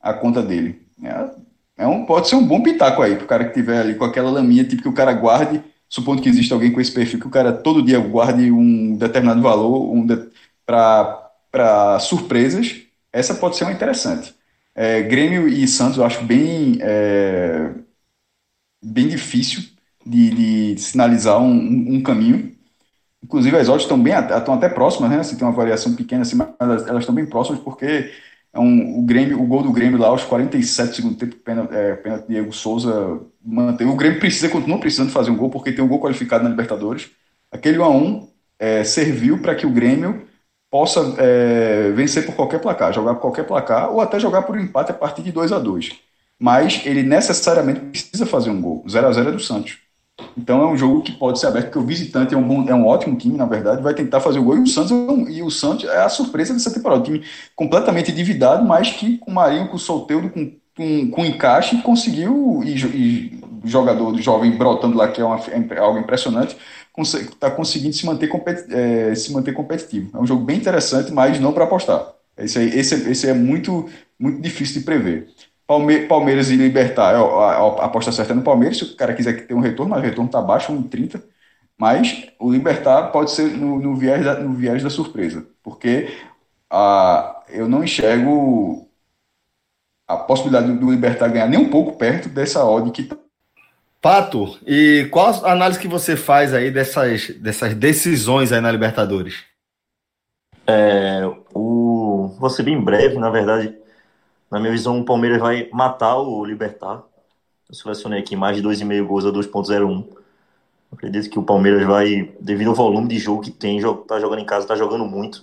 a 0.00 0.12
conta 0.14 0.42
dele. 0.42 0.82
É, 1.02 1.84
é 1.84 1.86
um, 1.86 2.06
pode 2.06 2.28
ser 2.28 2.36
um 2.36 2.46
bom 2.46 2.62
pitaco 2.62 3.02
aí, 3.02 3.14
para 3.16 3.24
o 3.24 3.28
cara 3.28 3.44
que 3.44 3.54
tiver 3.54 3.80
ali 3.80 3.94
com 3.94 4.04
aquela 4.04 4.30
laminha, 4.30 4.64
tipo 4.64 4.82
que 4.82 4.88
o 4.88 4.94
cara 4.94 5.12
guarde, 5.12 5.62
supondo 5.88 6.22
que 6.22 6.28
existe 6.28 6.52
alguém 6.52 6.72
com 6.72 6.80
esse 6.80 6.92
perfil, 6.92 7.20
que 7.20 7.26
o 7.26 7.30
cara 7.30 7.52
todo 7.52 7.82
dia 7.82 7.98
guarde 7.98 8.50
um 8.50 8.96
determinado 8.96 9.42
valor 9.42 9.92
um 9.92 10.06
de, 10.06 10.16
para 10.66 11.98
surpresas, 12.00 12.82
essa 13.12 13.34
pode 13.34 13.56
ser 13.56 13.64
uma 13.64 13.72
interessante. 13.72 14.34
É, 14.74 15.02
Grêmio 15.02 15.46
e 15.48 15.66
Santos 15.68 15.98
eu 15.98 16.04
acho 16.04 16.24
bem, 16.24 16.78
é, 16.80 17.70
bem 18.82 19.08
difícil 19.08 19.62
de, 20.04 20.74
de 20.74 20.80
sinalizar 20.80 21.40
um, 21.40 21.94
um, 21.94 22.02
caminho, 22.02 22.54
Inclusive, 23.24 23.56
as 23.56 23.70
odds 23.70 23.84
estão 23.84 24.00
bem, 24.00 24.12
estão 24.12 24.52
até 24.52 24.68
próximas, 24.68 25.10
né? 25.10 25.18
Assim, 25.18 25.34
tem 25.34 25.46
uma 25.48 25.56
variação 25.56 25.94
pequena, 25.94 26.20
assim, 26.22 26.36
mas 26.36 26.48
elas, 26.60 26.86
elas 26.86 27.02
estão 27.02 27.14
bem 27.14 27.24
próximas 27.24 27.58
porque 27.62 28.10
é 28.52 28.60
um, 28.60 28.98
o, 28.98 29.02
Grêmio, 29.02 29.40
o 29.40 29.46
gol 29.46 29.62
do 29.62 29.72
Grêmio 29.72 29.98
lá 29.98 30.08
aos 30.08 30.22
47 30.24 30.90
do 30.90 30.94
segundo 30.94 31.16
tempo, 31.16 31.36
pênalti, 31.36 31.74
é, 31.74 31.94
pênalti 31.96 32.26
Diego 32.28 32.52
Souza 32.52 33.20
mantém. 33.42 33.86
O 33.86 33.96
Grêmio 33.96 34.20
precisa, 34.20 34.50
continua 34.50 34.78
precisando 34.78 35.10
fazer 35.10 35.30
um 35.30 35.36
gol 35.36 35.48
porque 35.48 35.72
tem 35.72 35.82
um 35.82 35.88
gol 35.88 36.00
qualificado 36.00 36.44
na 36.44 36.50
Libertadores. 36.50 37.10
Aquele 37.50 37.78
1 37.78 37.84
a 37.84 37.88
1 37.88 38.28
é, 38.58 38.84
serviu 38.84 39.38
para 39.38 39.54
que 39.54 39.66
o 39.66 39.70
Grêmio 39.70 40.22
possa 40.74 41.14
é, 41.18 41.92
vencer 41.92 42.26
por 42.26 42.34
qualquer 42.34 42.58
placar, 42.58 42.92
jogar 42.92 43.14
por 43.14 43.20
qualquer 43.20 43.46
placar 43.46 43.92
ou 43.92 44.00
até 44.00 44.18
jogar 44.18 44.42
por 44.42 44.58
empate 44.58 44.90
a 44.90 44.94
partir 44.94 45.22
de 45.22 45.30
2 45.30 45.52
a 45.52 45.60
2 45.60 45.92
Mas 46.36 46.82
ele 46.84 47.04
necessariamente 47.04 47.78
precisa 47.78 48.26
fazer 48.26 48.50
um 48.50 48.60
gol. 48.60 48.84
0 48.90 49.06
a 49.06 49.12
0 49.12 49.28
é 49.28 49.32
do 49.32 49.38
Santos. 49.38 49.78
Então 50.36 50.60
é 50.62 50.66
um 50.66 50.76
jogo 50.76 51.02
que 51.02 51.12
pode 51.12 51.38
ser 51.38 51.46
aberto, 51.46 51.66
porque 51.66 51.78
o 51.78 51.86
visitante 51.86 52.34
é 52.34 52.36
um, 52.36 52.42
bom, 52.42 52.68
é 52.68 52.74
um 52.74 52.88
ótimo 52.88 53.16
time, 53.16 53.38
na 53.38 53.46
verdade, 53.46 53.84
vai 53.84 53.94
tentar 53.94 54.18
fazer 54.18 54.40
o 54.40 54.42
gol. 54.42 54.56
E 54.56 54.62
o 54.62 54.66
Santos, 54.66 54.90
é 54.90 55.30
e 55.30 55.42
o 55.44 55.50
Santos 55.50 55.84
é 55.84 56.02
a 56.02 56.08
surpresa 56.08 56.52
dessa 56.52 56.74
temporada. 56.74 57.02
Um 57.02 57.04
time 57.04 57.24
completamente 57.54 58.10
endividado, 58.10 58.64
mas 58.64 58.90
que 58.90 59.18
com 59.18 59.30
o 59.30 59.34
Marinho, 59.34 59.68
com 59.68 59.76
o 59.76 59.78
Solteiro, 59.78 60.28
com, 60.28 60.56
com, 60.76 61.08
com 61.08 61.24
encaixe, 61.24 61.80
conseguiu, 61.82 62.62
e, 62.64 62.74
e 62.84 63.40
jogador 63.64 64.20
jovem 64.20 64.50
brotando 64.50 64.96
lá, 64.96 65.06
que 65.06 65.20
é, 65.20 65.24
uma, 65.24 65.38
é 65.38 65.78
algo 65.78 66.00
impressionante, 66.00 66.56
está 67.02 67.50
conseguindo 67.50 67.94
se 67.94 68.06
manter, 68.06 68.30
é, 68.70 69.14
se 69.14 69.32
manter 69.32 69.52
competitivo. 69.52 70.16
É 70.16 70.20
um 70.20 70.26
jogo 70.26 70.44
bem 70.44 70.56
interessante, 70.58 71.12
mas 71.12 71.40
não 71.40 71.52
para 71.52 71.64
apostar. 71.64 72.14
Esse, 72.36 72.58
aí, 72.58 72.78
esse, 72.78 73.10
esse 73.10 73.28
é 73.28 73.34
muito, 73.34 73.88
muito 74.18 74.40
difícil 74.40 74.80
de 74.80 74.84
prever. 74.84 75.28
Palmeiras 75.66 76.50
e 76.50 76.56
Libertar, 76.56 77.14
a, 77.14 77.84
aposta 77.84 78.12
certa 78.12 78.32
é 78.32 78.36
no 78.36 78.42
Palmeiras, 78.42 78.78
se 78.78 78.84
o 78.84 78.96
cara 78.96 79.14
quiser 79.14 79.46
ter 79.46 79.54
um 79.54 79.60
retorno, 79.60 79.90
mas 79.90 80.00
o 80.02 80.04
retorno 80.04 80.28
está 80.28 80.40
baixo, 80.42 80.72
1,30. 80.72 81.22
Mas 81.78 82.28
o 82.38 82.52
Libertar 82.52 83.10
pode 83.10 83.30
ser 83.32 83.48
no, 83.56 83.80
no, 83.80 83.96
viés, 83.96 84.24
da, 84.24 84.38
no 84.38 84.54
viés 84.54 84.82
da 84.82 84.90
surpresa, 84.90 85.46
porque 85.62 86.08
a, 86.70 87.42
eu 87.48 87.68
não 87.68 87.82
enxergo 87.82 88.88
a 90.06 90.16
possibilidade 90.16 90.72
do 90.72 90.90
Libertar 90.90 91.28
ganhar 91.28 91.48
nem 91.48 91.58
um 91.58 91.70
pouco 91.70 91.96
perto 91.96 92.28
dessa 92.28 92.64
odd 92.64 92.90
que 92.90 93.04
tá. 93.04 93.16
Pato, 94.04 94.58
e 94.66 95.08
qual 95.10 95.30
a 95.46 95.52
análise 95.52 95.80
que 95.80 95.88
você 95.88 96.14
faz 96.14 96.52
aí 96.52 96.70
dessas, 96.70 97.30
dessas 97.40 97.72
decisões 97.72 98.52
aí 98.52 98.60
na 98.60 98.70
Libertadores? 98.70 99.42
É, 100.66 101.22
o, 101.54 102.28
vou 102.38 102.50
ser 102.50 102.64
bem 102.64 102.78
breve, 102.78 103.16
na 103.16 103.30
verdade. 103.30 103.74
Na 104.50 104.60
minha 104.60 104.70
visão, 104.70 105.00
o 105.00 105.04
Palmeiras 105.06 105.40
vai 105.40 105.70
matar 105.72 106.18
o 106.18 106.44
Libertar. 106.44 107.02
Eu 107.66 107.74
selecionei 107.74 108.20
aqui 108.20 108.36
mais 108.36 108.58
de 108.58 108.62
2,5 108.62 109.06
gols 109.06 109.24
a 109.24 109.30
2,01. 109.30 110.06
Acredito 110.92 111.30
que 111.30 111.38
o 111.38 111.42
Palmeiras 111.42 111.86
vai, 111.86 112.30
devido 112.38 112.68
ao 112.68 112.76
volume 112.76 113.08
de 113.08 113.18
jogo 113.18 113.40
que 113.40 113.50
tem, 113.50 113.80
tá 114.06 114.20
jogando 114.20 114.40
em 114.40 114.44
casa, 114.44 114.66
tá 114.66 114.76
jogando 114.76 115.06
muito 115.06 115.42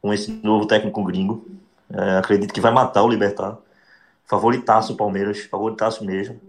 com 0.00 0.10
esse 0.10 0.32
novo 0.42 0.64
técnico 0.64 1.04
gringo. 1.04 1.46
É, 1.92 2.16
acredito 2.16 2.54
que 2.54 2.62
vai 2.62 2.72
matar 2.72 3.02
o 3.02 3.10
Libertar. 3.10 3.58
Favoritaço 4.24 4.94
o 4.94 4.96
Palmeiras, 4.96 5.40
favoritaço 5.40 6.02
mesmo. 6.02 6.40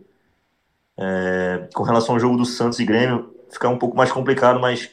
É, 0.97 1.67
com 1.73 1.83
relação 1.83 2.15
ao 2.15 2.19
jogo 2.19 2.37
do 2.37 2.45
Santos 2.45 2.79
e 2.79 2.85
Grêmio, 2.85 3.35
fica 3.49 3.67
um 3.69 3.77
pouco 3.77 3.95
mais 3.97 4.11
complicado, 4.11 4.59
mas 4.59 4.89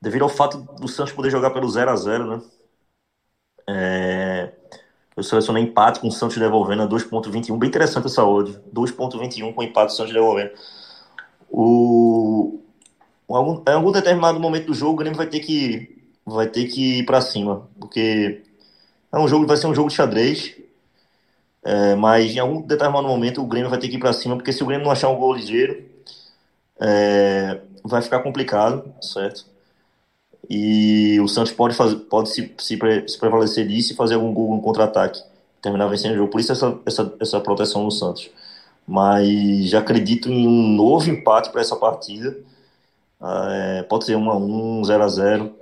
devido 0.00 0.22
ao 0.22 0.28
fato 0.28 0.58
do 0.78 0.88
Santos 0.88 1.12
poder 1.12 1.30
jogar 1.30 1.50
pelo 1.50 1.68
0 1.68 1.90
a 1.90 1.96
0 1.96 2.26
né? 2.26 2.42
É, 3.66 4.52
eu 5.16 5.22
selecionei 5.22 5.62
empate 5.62 6.00
com 6.00 6.08
o 6.08 6.12
Santos 6.12 6.36
devolvendo 6.36 6.82
a 6.82 6.88
2.21. 6.88 7.56
Bem 7.56 7.68
interessante 7.68 8.06
essa 8.06 8.24
odd. 8.24 8.58
2.21 8.74 9.54
com 9.54 9.62
empate 9.62 9.92
o 9.92 9.96
Santos 9.96 10.12
devolvendo. 10.12 10.50
O... 11.50 12.60
Algum, 13.28 13.62
em 13.66 13.74
algum 13.74 13.92
determinado 13.92 14.38
momento 14.38 14.66
do 14.66 14.74
jogo, 14.74 14.92
o 14.92 14.96
Grêmio 14.96 15.16
vai 15.16 15.26
ter 15.26 15.40
que, 15.40 16.04
vai 16.26 16.46
ter 16.46 16.66
que 16.66 16.98
ir 16.98 17.06
para 17.06 17.20
cima. 17.20 17.68
Porque 17.78 18.42
é 19.12 19.18
um 19.18 19.28
jogo, 19.28 19.46
vai 19.46 19.56
ser 19.56 19.68
um 19.68 19.74
jogo 19.74 19.88
de 19.88 19.94
xadrez. 19.94 20.56
É, 21.64 21.94
mas 21.94 22.34
em 22.36 22.38
algum 22.38 22.60
determinado 22.60 23.08
momento 23.08 23.42
o 23.42 23.46
Grêmio 23.46 23.70
vai 23.70 23.78
ter 23.78 23.88
que 23.88 23.96
ir 23.96 23.98
para 23.98 24.12
cima. 24.12 24.36
Porque 24.36 24.52
se 24.52 24.62
o 24.62 24.66
Grêmio 24.66 24.84
não 24.84 24.92
achar 24.92 25.08
um 25.08 25.16
gol 25.16 25.34
ligeiro, 25.34 25.82
é, 26.80 27.60
vai 27.82 28.02
ficar 28.02 28.20
complicado, 28.20 28.84
certo? 29.00 29.46
E 30.48 31.18
o 31.20 31.28
Santos 31.28 31.52
pode, 31.52 31.74
fazer, 31.74 31.96
pode 31.96 32.30
se, 32.30 32.54
se, 32.58 32.78
se 33.08 33.18
prevalecer 33.18 33.66
disso 33.66 33.92
e 33.92 33.96
fazer 33.96 34.14
algum 34.14 34.32
gol 34.32 34.54
no 34.56 34.62
contra-ataque, 34.62 35.22
terminar 35.62 35.88
vencendo 35.88 36.12
o 36.12 36.16
jogo. 36.16 36.30
Por 36.30 36.40
isso 36.40 36.52
essa, 36.52 36.78
essa, 36.84 37.14
essa 37.20 37.40
proteção 37.40 37.84
no 37.84 37.90
Santos. 37.90 38.30
Mas 38.86 39.70
já 39.70 39.78
acredito 39.80 40.30
em 40.30 40.46
um 40.46 40.68
novo 40.76 41.08
empate 41.10 41.50
para 41.50 41.62
essa 41.62 41.76
partida. 41.76 42.36
É, 43.22 43.82
pode 43.84 44.04
ser 44.04 44.16
1 44.16 44.30
a 44.30 44.36
1 44.36 44.84
0 44.84 45.02
a 45.02 45.08
0 45.08 45.54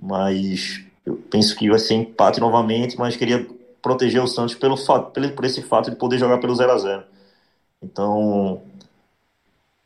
mas 0.00 0.80
eu 1.04 1.16
penso 1.30 1.56
que 1.56 1.68
vai 1.68 1.78
ser 1.78 1.94
empate 1.94 2.40
novamente, 2.40 2.98
mas 2.98 3.16
queria 3.16 3.46
proteger 3.88 4.22
o 4.22 4.26
Santos 4.26 4.54
pelo 4.54 4.76
pelo, 5.12 5.30
por 5.32 5.46
esse 5.46 5.62
fato 5.62 5.90
de 5.90 5.96
poder 5.96 6.18
jogar 6.18 6.36
pelo 6.38 6.54
0 6.54 6.70
a 6.70 6.78
0 6.78 7.02
Então, 7.82 8.60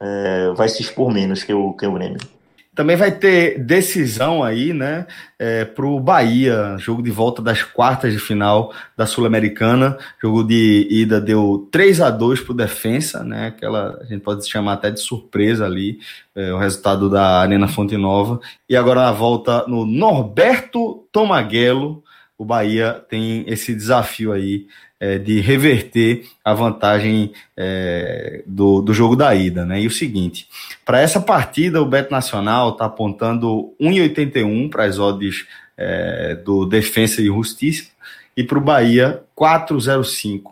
é, 0.01 0.53
vai 0.57 0.69
se 0.69 0.83
expor 0.83 1.13
menos 1.13 1.45
que 1.45 1.55
o, 1.55 1.73
que 1.75 1.87
o 1.87 1.93
Grêmio. 1.93 2.19
Também 2.75 2.97
vai 2.97 3.13
ter 3.13 3.63
decisão 3.63 4.43
aí, 4.43 4.73
né, 4.73 5.07
é, 5.39 5.63
para 5.65 5.85
o 5.85 6.01
Bahia, 6.01 6.77
jogo 6.79 7.03
de 7.03 7.11
volta 7.11 7.43
das 7.43 7.63
quartas 7.63 8.15
de 8.15 8.19
final 8.19 8.73
da 8.97 9.05
Sul-Americana. 9.05 9.99
Jogo 10.21 10.43
de 10.43 10.89
ida 10.91 11.21
deu 11.21 11.69
3 11.71 12.01
a 12.01 12.11
2 12.11 12.41
para 12.41 12.53
o 12.53 12.57
Defensa, 12.57 13.23
né, 13.23 13.49
aquela 13.49 13.99
a 14.01 14.05
gente 14.07 14.23
pode 14.23 14.49
chamar 14.49 14.73
até 14.73 14.91
de 14.91 15.01
surpresa 15.01 15.67
ali, 15.67 15.99
é, 16.35 16.53
o 16.53 16.59
resultado 16.59 17.11
da 17.11 17.41
Arena 17.43 17.69
Fonte 17.69 17.97
Nova. 17.97 18.41
E 18.69 18.75
agora 18.75 19.03
na 19.03 19.13
volta 19.13 19.67
no 19.69 19.85
Norberto 19.85 21.07
Tomaguelo, 21.13 22.03
o 22.43 22.45
Bahia 22.45 23.01
tem 23.09 23.45
esse 23.47 23.73
desafio 23.73 24.33
aí 24.33 24.67
é, 24.99 25.17
de 25.17 25.39
reverter 25.41 26.25
a 26.45 26.53
vantagem 26.53 27.33
é, 27.57 28.43
do, 28.45 28.83
do 28.83 28.93
jogo 28.93 29.15
da 29.15 29.33
ida. 29.33 29.65
Né? 29.65 29.83
E 29.83 29.87
o 29.87 29.91
seguinte, 29.93 30.49
para 30.85 31.01
essa 31.01 31.21
partida, 31.21 31.81
o 31.81 31.87
Beto 31.87 32.11
Nacional 32.11 32.71
está 32.71 32.87
apontando 32.87 33.73
1,81 33.81 34.69
para 34.69 34.85
as 34.85 34.99
odds 34.99 35.47
é, 35.77 36.35
do 36.35 36.67
Defensa 36.67 37.23
e 37.23 37.27
Justiça, 37.27 37.93
e 38.37 38.43
para 38.43 38.59
o 38.59 38.61
Bahia, 38.61 39.23
4,05. 39.39 40.51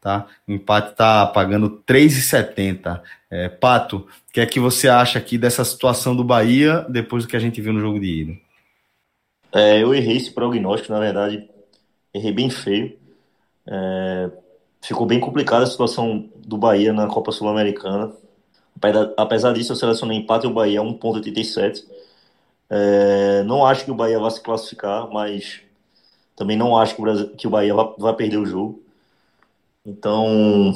Tá? 0.00 0.26
O 0.46 0.52
empate 0.52 0.90
está 0.90 1.24
pagando 1.26 1.80
3,70. 1.86 3.00
É, 3.30 3.48
Pato, 3.48 3.98
o 3.98 4.32
que 4.32 4.40
é 4.40 4.46
que 4.46 4.58
você 4.58 4.88
acha 4.88 5.20
aqui 5.20 5.38
dessa 5.38 5.64
situação 5.64 6.16
do 6.16 6.24
Bahia 6.24 6.84
depois 6.88 7.24
do 7.24 7.28
que 7.28 7.36
a 7.36 7.40
gente 7.40 7.60
viu 7.60 7.72
no 7.72 7.80
jogo 7.80 8.00
de 8.00 8.22
ida? 8.22 8.47
É, 9.52 9.82
eu 9.82 9.94
errei 9.94 10.16
esse 10.16 10.30
prognóstico, 10.30 10.92
na 10.92 11.00
verdade, 11.00 11.48
errei 12.12 12.32
bem 12.32 12.50
feio. 12.50 12.98
É, 13.66 14.30
ficou 14.82 15.06
bem 15.06 15.20
complicada 15.20 15.64
a 15.64 15.66
situação 15.66 16.28
do 16.36 16.56
Bahia 16.56 16.92
na 16.92 17.06
Copa 17.06 17.32
Sul-Americana. 17.32 18.12
Apesar 19.16 19.52
disso, 19.52 19.72
eu 19.72 19.76
selecionei 19.76 20.18
empate 20.18 20.46
e 20.46 20.50
o 20.50 20.52
Bahia 20.52 20.80
1,87. 20.80 21.84
É, 22.70 23.42
não 23.44 23.64
acho 23.66 23.84
que 23.84 23.90
o 23.90 23.94
Bahia 23.94 24.18
vá 24.18 24.30
se 24.30 24.40
classificar, 24.40 25.08
mas 25.10 25.62
também 26.36 26.56
não 26.56 26.76
acho 26.76 26.94
que 26.94 27.00
o, 27.00 27.04
Brasil, 27.04 27.28
que 27.36 27.46
o 27.46 27.50
Bahia 27.50 27.74
vá, 27.74 28.12
perder 28.14 28.38
o 28.38 28.46
jogo. 28.46 28.82
Então, 29.84 30.74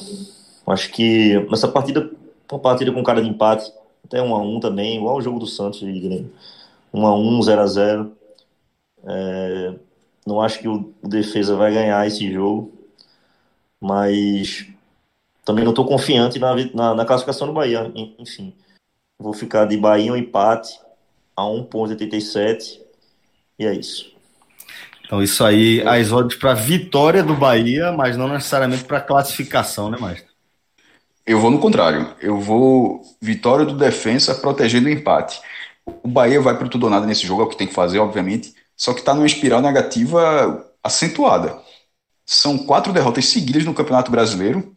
acho 0.67 0.91
que 0.91 1.39
nessa 1.51 1.69
partida, 1.69 2.11
uma 2.51 2.59
partida 2.59 2.93
com 2.93 3.03
cara 3.03 3.23
de 3.23 3.29
empate, 3.29 3.73
até 4.05 4.21
1 4.23 4.35
a 4.35 4.39
1 4.43 4.61
também, 4.61 4.97
igual 4.97 5.17
o 5.17 5.23
jogo 5.23 5.39
do 5.39 5.47
Santos 5.47 5.83
e 5.83 6.01
Grêmio. 6.01 6.33
1 6.93 7.07
a 7.07 7.15
1 7.15 7.43
0 7.43 7.61
a 7.61 7.67
0 7.67 8.13
é, 9.07 9.75
Não 10.27 10.41
acho 10.41 10.59
que 10.59 10.69
o, 10.69 10.93
o 11.03 11.09
defesa 11.09 11.57
vai 11.57 11.73
ganhar 11.73 12.07
esse 12.07 12.33
jogo 12.33 12.83
mas 13.83 14.65
também 15.45 15.65
não 15.65 15.73
estou 15.73 15.85
confiante 15.85 16.39
na, 16.39 16.55
na, 16.73 16.95
na, 16.95 17.05
classificação 17.05 17.49
do 17.49 17.53
Bahia. 17.53 17.91
Enfim, 18.17 18.55
vou 19.19 19.35
ficar 19.35 19.65
de 19.65 19.77
Bahia 19.77 20.13
um 20.13 20.17
empate 20.17 20.79
a 21.37 21.43
1,87 21.43 22.79
e 23.59 23.67
é 23.67 23.75
isso. 23.75 24.13
Então, 25.05 25.21
isso 25.21 25.45
aí, 25.45 25.83
as 25.83 26.13
odds 26.13 26.39
para 26.39 26.55
vitória 26.55 27.25
do 27.25 27.35
Bahia, 27.35 27.91
mas 27.91 28.17
não 28.17 28.29
necessariamente 28.29 28.85
para 28.85 29.01
classificação, 29.01 29.91
né, 29.91 29.99
Maestro? 29.99 30.31
Eu 31.27 31.41
vou 31.41 31.51
no 31.51 31.59
contrário. 31.59 32.15
Eu 32.21 32.39
vou 32.39 33.03
vitória 33.21 33.67
do 33.67 33.77
defensa 33.77 34.35
protegendo 34.35 34.87
o 34.87 34.91
empate. 34.91 35.41
O 35.85 36.09
Bahia 36.09 36.41
vai 36.41 36.57
para 36.57 36.69
tudo 36.69 36.85
ou 36.85 36.91
nada 36.91 37.05
nesse 37.05 37.27
jogo, 37.27 37.43
é 37.43 37.45
o 37.45 37.49
que 37.49 37.59
tem 37.59 37.67
que 37.67 37.75
fazer, 37.75 37.99
obviamente, 37.99 38.55
só 38.83 38.93
que 38.93 38.99
está 38.99 39.15
numa 39.15 39.27
espiral 39.27 39.61
negativa 39.61 40.69
acentuada. 40.83 41.57
São 42.27 42.59
quatro 42.59 42.93
derrotas 42.93 43.27
seguidas 43.27 43.65
no 43.65 43.73
Campeonato 43.73 44.11
Brasileiro 44.11 44.77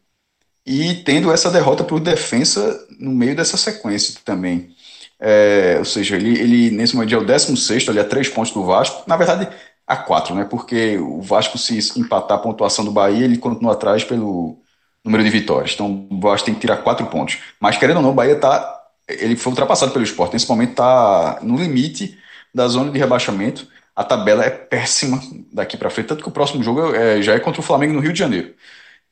e 0.64 0.94
tendo 0.94 1.32
essa 1.32 1.50
derrota 1.50 1.84
para 1.84 1.96
o 1.96 2.00
Defensa 2.00 2.86
no 3.00 3.10
meio 3.10 3.36
dessa 3.36 3.58
sequência 3.58 4.20
também. 4.24 4.76
É, 5.20 5.78
ou 5.80 5.86
seja, 5.86 6.18
ele, 6.18 6.40
ele 6.40 6.70
nesse 6.70 6.96
momento 6.96 7.16
é 7.16 7.18
o 7.18 7.26
16, 7.26 7.90
ali 7.90 8.00
a 8.00 8.04
três 8.04 8.30
pontos 8.30 8.52
do 8.52 8.64
Vasco. 8.64 9.02
Na 9.08 9.18
verdade, 9.18 9.50
a 9.88 9.98
quatro, 9.98 10.36
né? 10.36 10.46
Porque 10.46 11.00
o 11.00 11.20
Vasco, 11.20 11.58
se 11.58 11.80
empatar 12.00 12.38
a 12.38 12.42
pontuação 12.42 12.86
do 12.86 12.92
Bahia, 12.92 13.26
ele 13.26 13.40
continua 13.40 13.74
atrás 13.74 14.04
pelo 14.04 14.62
número 15.04 15.24
de 15.24 15.32
vitórias. 15.32 15.74
Então 15.74 16.08
o 16.12 16.20
Vasco 16.20 16.46
tem 16.46 16.54
que 16.54 16.62
tirar 16.62 16.78
quatro 16.78 17.08
pontos. 17.08 17.40
Mas 17.60 17.76
querendo 17.76 17.98
ou 17.98 18.04
não, 18.04 18.12
o 18.12 18.14
Bahia 18.16 18.36
tá. 18.36 18.84
Ele 19.08 19.36
foi 19.36 19.50
ultrapassado 19.50 19.92
pelo 19.92 20.06
esporte. 20.06 20.34
Nesse 20.34 20.48
momento 20.48 20.72
está 20.72 21.40
no 21.42 21.58
limite 21.58 22.16
da 22.54 22.68
zona 22.68 22.92
de 22.92 23.00
rebaixamento. 23.00 23.74
A 23.96 24.04
tabela 24.04 24.44
é 24.44 24.50
péssima 24.50 25.22
daqui 25.54 25.78
para 25.78 25.90
frente, 25.90 26.08
tanto 26.08 26.24
que 26.24 26.30
o 26.30 26.32
próximo 26.32 26.64
jogo 26.64 26.94
é, 26.96 27.22
já 27.22 27.34
é 27.34 27.40
contra 27.40 27.62
o 27.62 27.64
Flamengo 27.64 27.94
no 27.94 28.00
Rio 28.02 28.14
de 28.14 28.20
Janeiro. 28.20 28.54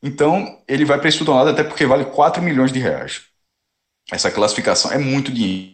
Então, 0.04 0.62
ele 0.68 0.86
vai 0.86 1.00
para 1.00 1.10
esse 1.10 1.24
lado 1.24 1.50
até 1.50 1.64
porque 1.64 1.86
vale 1.86 2.06
4 2.06 2.42
milhões 2.44 2.72
de 2.74 2.80
reais. 2.80 3.24
Essa 4.12 4.32
classificação 4.32 4.92
é 4.92 4.98
muito 4.98 5.32
dinheiro. 5.32 5.74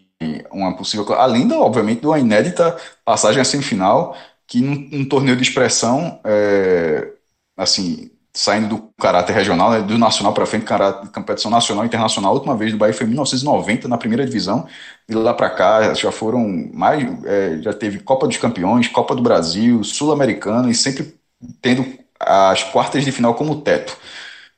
Uma 0.52 0.76
possível, 0.76 1.12
além, 1.14 1.48
da, 1.48 1.58
obviamente, 1.60 2.02
de 2.02 2.08
uma 2.08 2.20
inédita 2.20 2.78
passagem 3.06 3.42
à 3.42 3.46
semifinal, 3.46 4.18
que 4.48 4.62
num, 4.62 4.76
num 4.92 5.06
torneio 5.08 5.38
de 5.38 5.44
expressão, 5.44 6.20
é, 6.26 7.14
assim, 7.58 8.12
saindo 8.40 8.70
do 8.70 8.94
caráter 8.98 9.34
regional, 9.34 9.72
né, 9.72 9.82
do 9.82 9.98
nacional 9.98 10.34
para 10.34 10.46
frente, 10.46 10.66
competição 11.14 11.52
nacional 11.52 11.84
e 11.84 11.88
internacional. 11.88 12.32
A 12.32 12.36
última 12.36 12.56
vez 12.56 12.72
do 12.72 12.78
Bahia 12.78 12.94
foi 12.94 13.06
em 13.06 13.10
1990, 13.10 13.90
na 13.90 13.98
primeira 13.98 14.26
divisão. 14.26 14.66
E 15.10 15.14
lá 15.14 15.34
para 15.34 15.50
cá 15.50 15.94
já 15.94 16.10
foram 16.10 16.48
mais. 16.74 17.04
É, 17.26 17.58
já 17.62 17.74
teve 17.74 18.00
Copa 18.00 18.28
dos 18.28 18.38
Campeões, 18.38 18.88
Copa 18.88 19.14
do 19.14 19.22
Brasil, 19.22 19.84
Sul-Americana 19.84 20.70
e 20.70 20.74
sempre 20.74 21.16
tendo 21.62 21.86
as 22.18 22.64
quartas 22.64 23.04
de 23.04 23.12
final 23.12 23.36
como 23.36 23.60
teto 23.62 23.98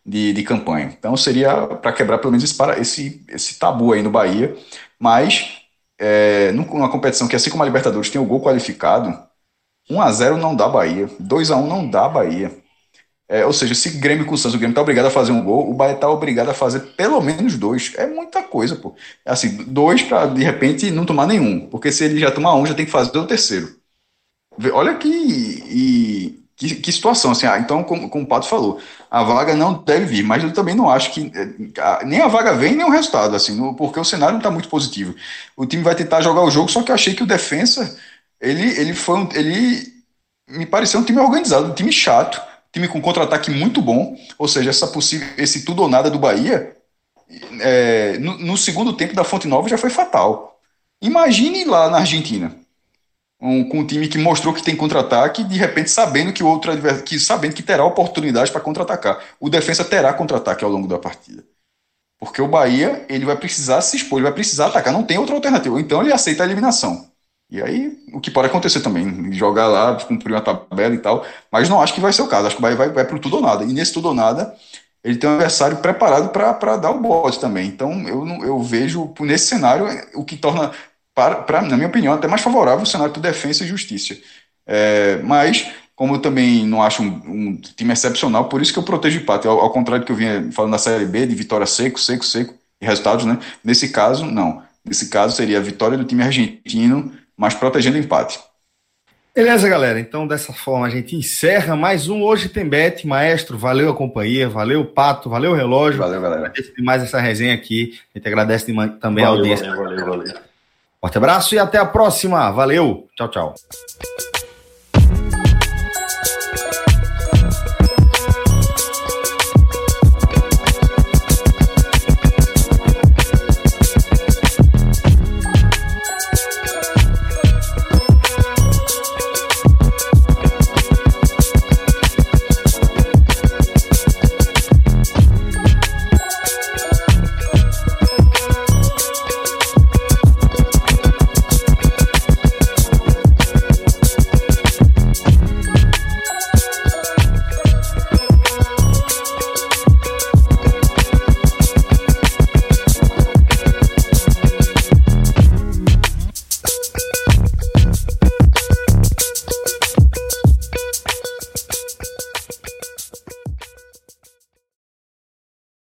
de, 0.06 0.32
de 0.34 0.44
campanha. 0.44 0.94
Então 0.98 1.18
seria 1.18 1.66
para 1.68 1.92
quebrar 1.94 2.20
pelo 2.20 2.32
menos 2.34 2.44
esse, 2.44 2.56
esse, 2.80 3.26
esse 3.30 3.60
tabu 3.60 3.94
aí 3.94 4.04
no 4.04 4.12
Bahia. 4.12 4.56
Mas 5.00 5.58
é, 6.00 6.52
numa 6.52 6.90
competição 6.92 7.28
que, 7.28 7.36
assim 7.36 7.50
como 7.50 7.64
a 7.64 7.66
Libertadores, 7.66 8.12
tem 8.12 8.22
o 8.22 8.26
gol 8.26 8.42
qualificado, 8.42 9.18
1 9.90 10.02
a 10.02 10.12
0 10.12 10.38
não 10.38 10.56
dá 10.56 10.68
Bahia, 10.68 11.10
2 11.20 11.52
a 11.52 11.58
1 11.58 11.68
não 11.68 11.90
dá 11.90 12.08
Bahia. 12.10 12.61
É, 13.32 13.46
ou 13.46 13.54
seja, 13.54 13.74
se 13.74 13.92
Grêmio 13.92 14.26
com 14.26 14.36
o 14.36 14.38
Santos, 14.38 14.56
o 14.56 14.58
Grêmio 14.58 14.74
está 14.74 14.82
obrigado 14.82 15.06
a 15.06 15.10
fazer 15.10 15.32
um 15.32 15.42
gol, 15.42 15.70
o 15.70 15.74
Bahia 15.74 15.96
está 15.96 16.10
obrigado 16.10 16.50
a 16.50 16.54
fazer 16.54 16.82
pelo 16.98 17.22
menos 17.22 17.56
dois. 17.58 17.94
É 17.96 18.06
muita 18.06 18.44
coisa, 18.44 18.76
pô. 18.76 18.94
Assim, 19.26 19.64
dois 19.64 20.02
para 20.02 20.26
de 20.26 20.44
repente 20.44 20.92
não 20.92 21.06
tomar 21.06 21.26
nenhum. 21.28 21.66
Porque 21.68 21.94
se 21.94 22.04
ele 22.04 22.20
já 22.20 22.30
tomar 22.30 22.56
um, 22.56 22.66
já 22.66 22.74
tem 22.74 22.86
que 22.86 22.92
fazer 22.92 23.18
o 23.18 23.26
terceiro. 23.26 23.74
Olha 24.74 24.96
que, 24.96 25.08
e, 25.08 26.44
que, 26.58 26.76
que, 26.76 26.92
situação, 26.92 27.32
assim. 27.32 27.48
Ah, 27.48 27.58
então, 27.58 27.84
como, 27.86 28.10
como 28.10 28.26
o 28.26 28.28
Pato 28.28 28.48
falou, 28.48 28.82
a 29.10 29.24
vaga 29.24 29.56
não 29.56 29.74
deve 29.82 30.06
vir, 30.06 30.24
mas 30.24 30.44
eu 30.44 30.52
também 30.54 30.76
não 30.76 30.90
acho 30.90 31.14
que 31.14 31.32
é, 31.34 32.06
nem 32.06 32.20
a 32.22 32.28
vaga 32.28 32.54
vem, 32.54 32.76
nem 32.76 32.86
o 32.86 32.90
resultado, 32.90 33.34
assim, 33.34 33.74
porque 33.76 34.00
o 34.00 34.04
cenário 34.04 34.34
não 34.34 34.40
está 34.40 34.52
muito 34.52 34.68
positivo. 34.68 35.16
O 35.56 35.66
time 35.66 35.84
vai 35.84 35.96
tentar 35.96 36.22
jogar 36.22 36.44
o 36.44 36.52
jogo, 36.52 36.70
só 36.70 36.84
que 36.84 36.92
eu 36.92 36.96
achei 36.96 37.14
que 37.14 37.24
o 37.24 37.28
defensa, 37.28 37.98
ele, 38.42 38.78
ele 38.78 38.94
foi 38.94 39.20
um, 39.20 39.30
ele 39.34 39.88
me 40.50 40.66
pareceu 40.66 41.00
um 41.00 41.04
time 41.06 41.20
organizado, 41.20 41.72
um 41.72 41.74
time 41.74 41.92
chato 41.94 42.51
time 42.72 42.88
com 42.88 43.02
contra-ataque 43.02 43.52
muito 43.52 43.82
bom, 43.82 44.18
ou 44.38 44.48
seja, 44.48 44.70
essa 44.70 44.88
possível, 44.88 45.28
esse 45.38 45.66
tudo 45.66 45.82
ou 45.82 45.90
nada 45.90 46.10
do 46.10 46.20
Bahia, 46.20 46.76
é, 47.60 48.18
no, 48.18 48.38
no, 48.38 48.58
segundo 48.58 48.94
tempo 48.94 49.14
da 49.14 49.24
Fonte 49.24 49.48
Nova 49.48 49.70
já 49.70 49.78
foi 49.78 49.90
fatal. 49.90 50.60
Imagine 51.02 51.66
lá 51.66 51.90
na 51.90 52.00
Argentina, 52.00 52.56
um, 53.42 53.68
com 53.68 53.80
um 53.80 53.88
time 53.88 54.08
que 54.08 54.18
mostrou 54.18 54.54
que 54.54 54.64
tem 54.64 54.76
contra-ataque, 54.76 55.44
de 55.44 55.58
repente 55.58 55.90
sabendo 55.90 56.32
que 56.32 56.44
o 56.44 56.48
outro 56.48 56.72
que 57.04 57.20
sabendo 57.20 57.56
que 57.56 57.64
terá 57.64 57.84
oportunidade 57.84 58.52
para 58.52 58.62
contra-atacar. 58.62 59.24
O 59.40 59.50
defensa 59.50 59.84
terá 59.84 60.14
contra-ataque 60.14 60.64
ao 60.64 60.72
longo 60.72 60.88
da 60.88 61.00
partida. 61.00 61.44
Porque 62.20 62.42
o 62.42 62.48
Bahia, 62.48 63.04
ele 63.10 63.26
vai 63.26 63.36
precisar 63.36 63.82
se 63.82 63.98
expor, 63.98 64.20
ele 64.20 64.26
vai 64.26 64.34
precisar 64.34 64.68
atacar, 64.68 64.94
não 64.94 65.04
tem 65.04 65.18
outra 65.18 65.34
alternativa. 65.34 65.80
Então 65.82 66.02
ele 66.02 66.14
aceita 66.14 66.44
a 66.44 66.46
eliminação. 66.46 67.11
E 67.52 67.62
aí, 67.62 68.00
o 68.14 68.22
que 68.22 68.32
pode 68.32 68.48
acontecer 68.48 68.80
também, 68.80 69.34
jogar 69.34 69.68
lá, 69.68 69.96
cumprir 69.96 70.34
uma 70.34 70.42
tabela 70.42 70.96
e 70.96 71.00
tal, 71.00 71.26
mas 71.52 71.68
não 71.68 71.82
acho 71.82 71.94
que 71.94 72.00
vai 72.00 72.14
ser 72.14 72.22
o 72.22 72.28
caso, 72.28 72.48
acho 72.48 72.56
que 72.56 72.62
vai, 72.62 72.76
vai, 72.76 72.90
vai 72.90 73.06
para 73.06 73.18
o 73.18 73.20
tudo 73.20 73.36
ou 73.36 73.42
nada. 73.42 73.66
E 73.66 73.74
nesse 73.74 73.92
tudo 73.92 74.08
ou 74.08 74.14
nada, 74.14 74.56
ele 75.04 75.18
tem 75.18 75.30
um 75.30 75.34
adversário 75.34 75.78
preparado 75.78 76.30
para 76.30 76.78
dar 76.78 76.92
o 76.92 77.02
bote 77.02 77.42
também. 77.42 77.68
Então, 77.68 78.08
eu, 78.08 78.26
eu 78.46 78.64
vejo, 78.64 79.14
nesse 79.20 79.48
cenário, 79.48 79.86
o 80.14 80.24
que 80.24 80.38
torna, 80.38 80.72
para, 81.14 81.36
para, 81.36 81.62
na 81.62 81.76
minha 81.76 81.90
opinião, 81.90 82.14
até 82.14 82.26
mais 82.26 82.42
favorável 82.42 82.84
o 82.84 82.88
cenário 82.88 83.12
para 83.12 83.22
defesa 83.22 83.66
e 83.66 83.68
justiça. 83.68 84.16
É, 84.66 85.18
mas, 85.18 85.70
como 85.94 86.16
eu 86.16 86.20
também 86.20 86.66
não 86.66 86.82
acho 86.82 87.04
um, 87.04 87.08
um, 87.08 87.58
time 87.58 87.92
excepcional, 87.92 88.48
por 88.48 88.62
isso 88.62 88.72
que 88.72 88.80
eu 88.80 88.84
protejo 88.84 89.20
o 89.20 89.24
empate, 89.24 89.46
ao, 89.46 89.60
ao 89.60 89.72
contrário 89.72 90.04
do 90.04 90.06
que 90.06 90.14
eu 90.14 90.16
vinha 90.16 90.50
falando 90.54 90.72
na 90.72 90.78
Série 90.78 91.06
B, 91.06 91.28
de 91.28 91.36
vitória 91.36 91.66
seco, 91.66 92.00
seco, 92.00 92.24
seco, 92.24 92.54
e 92.80 92.86
resultados, 92.86 93.26
né? 93.26 93.38
Nesse 93.62 93.90
caso, 93.90 94.24
não. 94.26 94.64
Nesse 94.86 95.10
caso, 95.10 95.36
seria 95.36 95.58
a 95.58 95.62
vitória 95.62 95.98
do 95.98 96.06
time 96.06 96.24
argentino 96.24 97.12
mas 97.38 97.54
protegendo 97.54 97.98
o 97.98 98.00
empate. 98.00 98.40
Beleza, 99.34 99.70
galera. 99.70 99.98
Então, 99.98 100.28
dessa 100.28 100.52
forma, 100.52 100.86
a 100.86 100.90
gente 100.90 101.16
encerra 101.16 101.74
mais 101.74 102.10
um 102.10 102.22
Hoje 102.22 102.50
Tem 102.50 102.68
Bet. 102.68 103.08
Maestro, 103.08 103.58
valeu 103.58 103.90
a 103.90 103.96
companhia, 103.96 104.50
valeu 104.50 104.82
o 104.82 104.86
Pato, 104.86 105.30
valeu 105.30 105.52
o 105.52 105.56
relógio. 105.56 106.00
Valeu, 106.00 106.22
galera. 106.22 106.42
Agradeço 106.42 106.76
demais 106.76 107.02
essa 107.02 107.20
resenha 107.20 107.54
aqui. 107.54 107.98
A 108.14 108.18
gente 108.18 108.28
agradece 108.28 108.66
também 108.66 109.24
valeu, 109.24 109.26
a 109.26 109.28
audiência. 109.28 109.74
Valeu, 109.74 110.06
valeu, 110.06 110.06
valeu. 110.06 110.38
Forte 111.00 111.18
abraço 111.18 111.56
e 111.56 111.60
até 111.60 111.78
a 111.78 111.86
próxima. 111.86 112.52
Valeu. 112.52 113.08
Tchau, 113.16 113.30
tchau. 113.30 113.56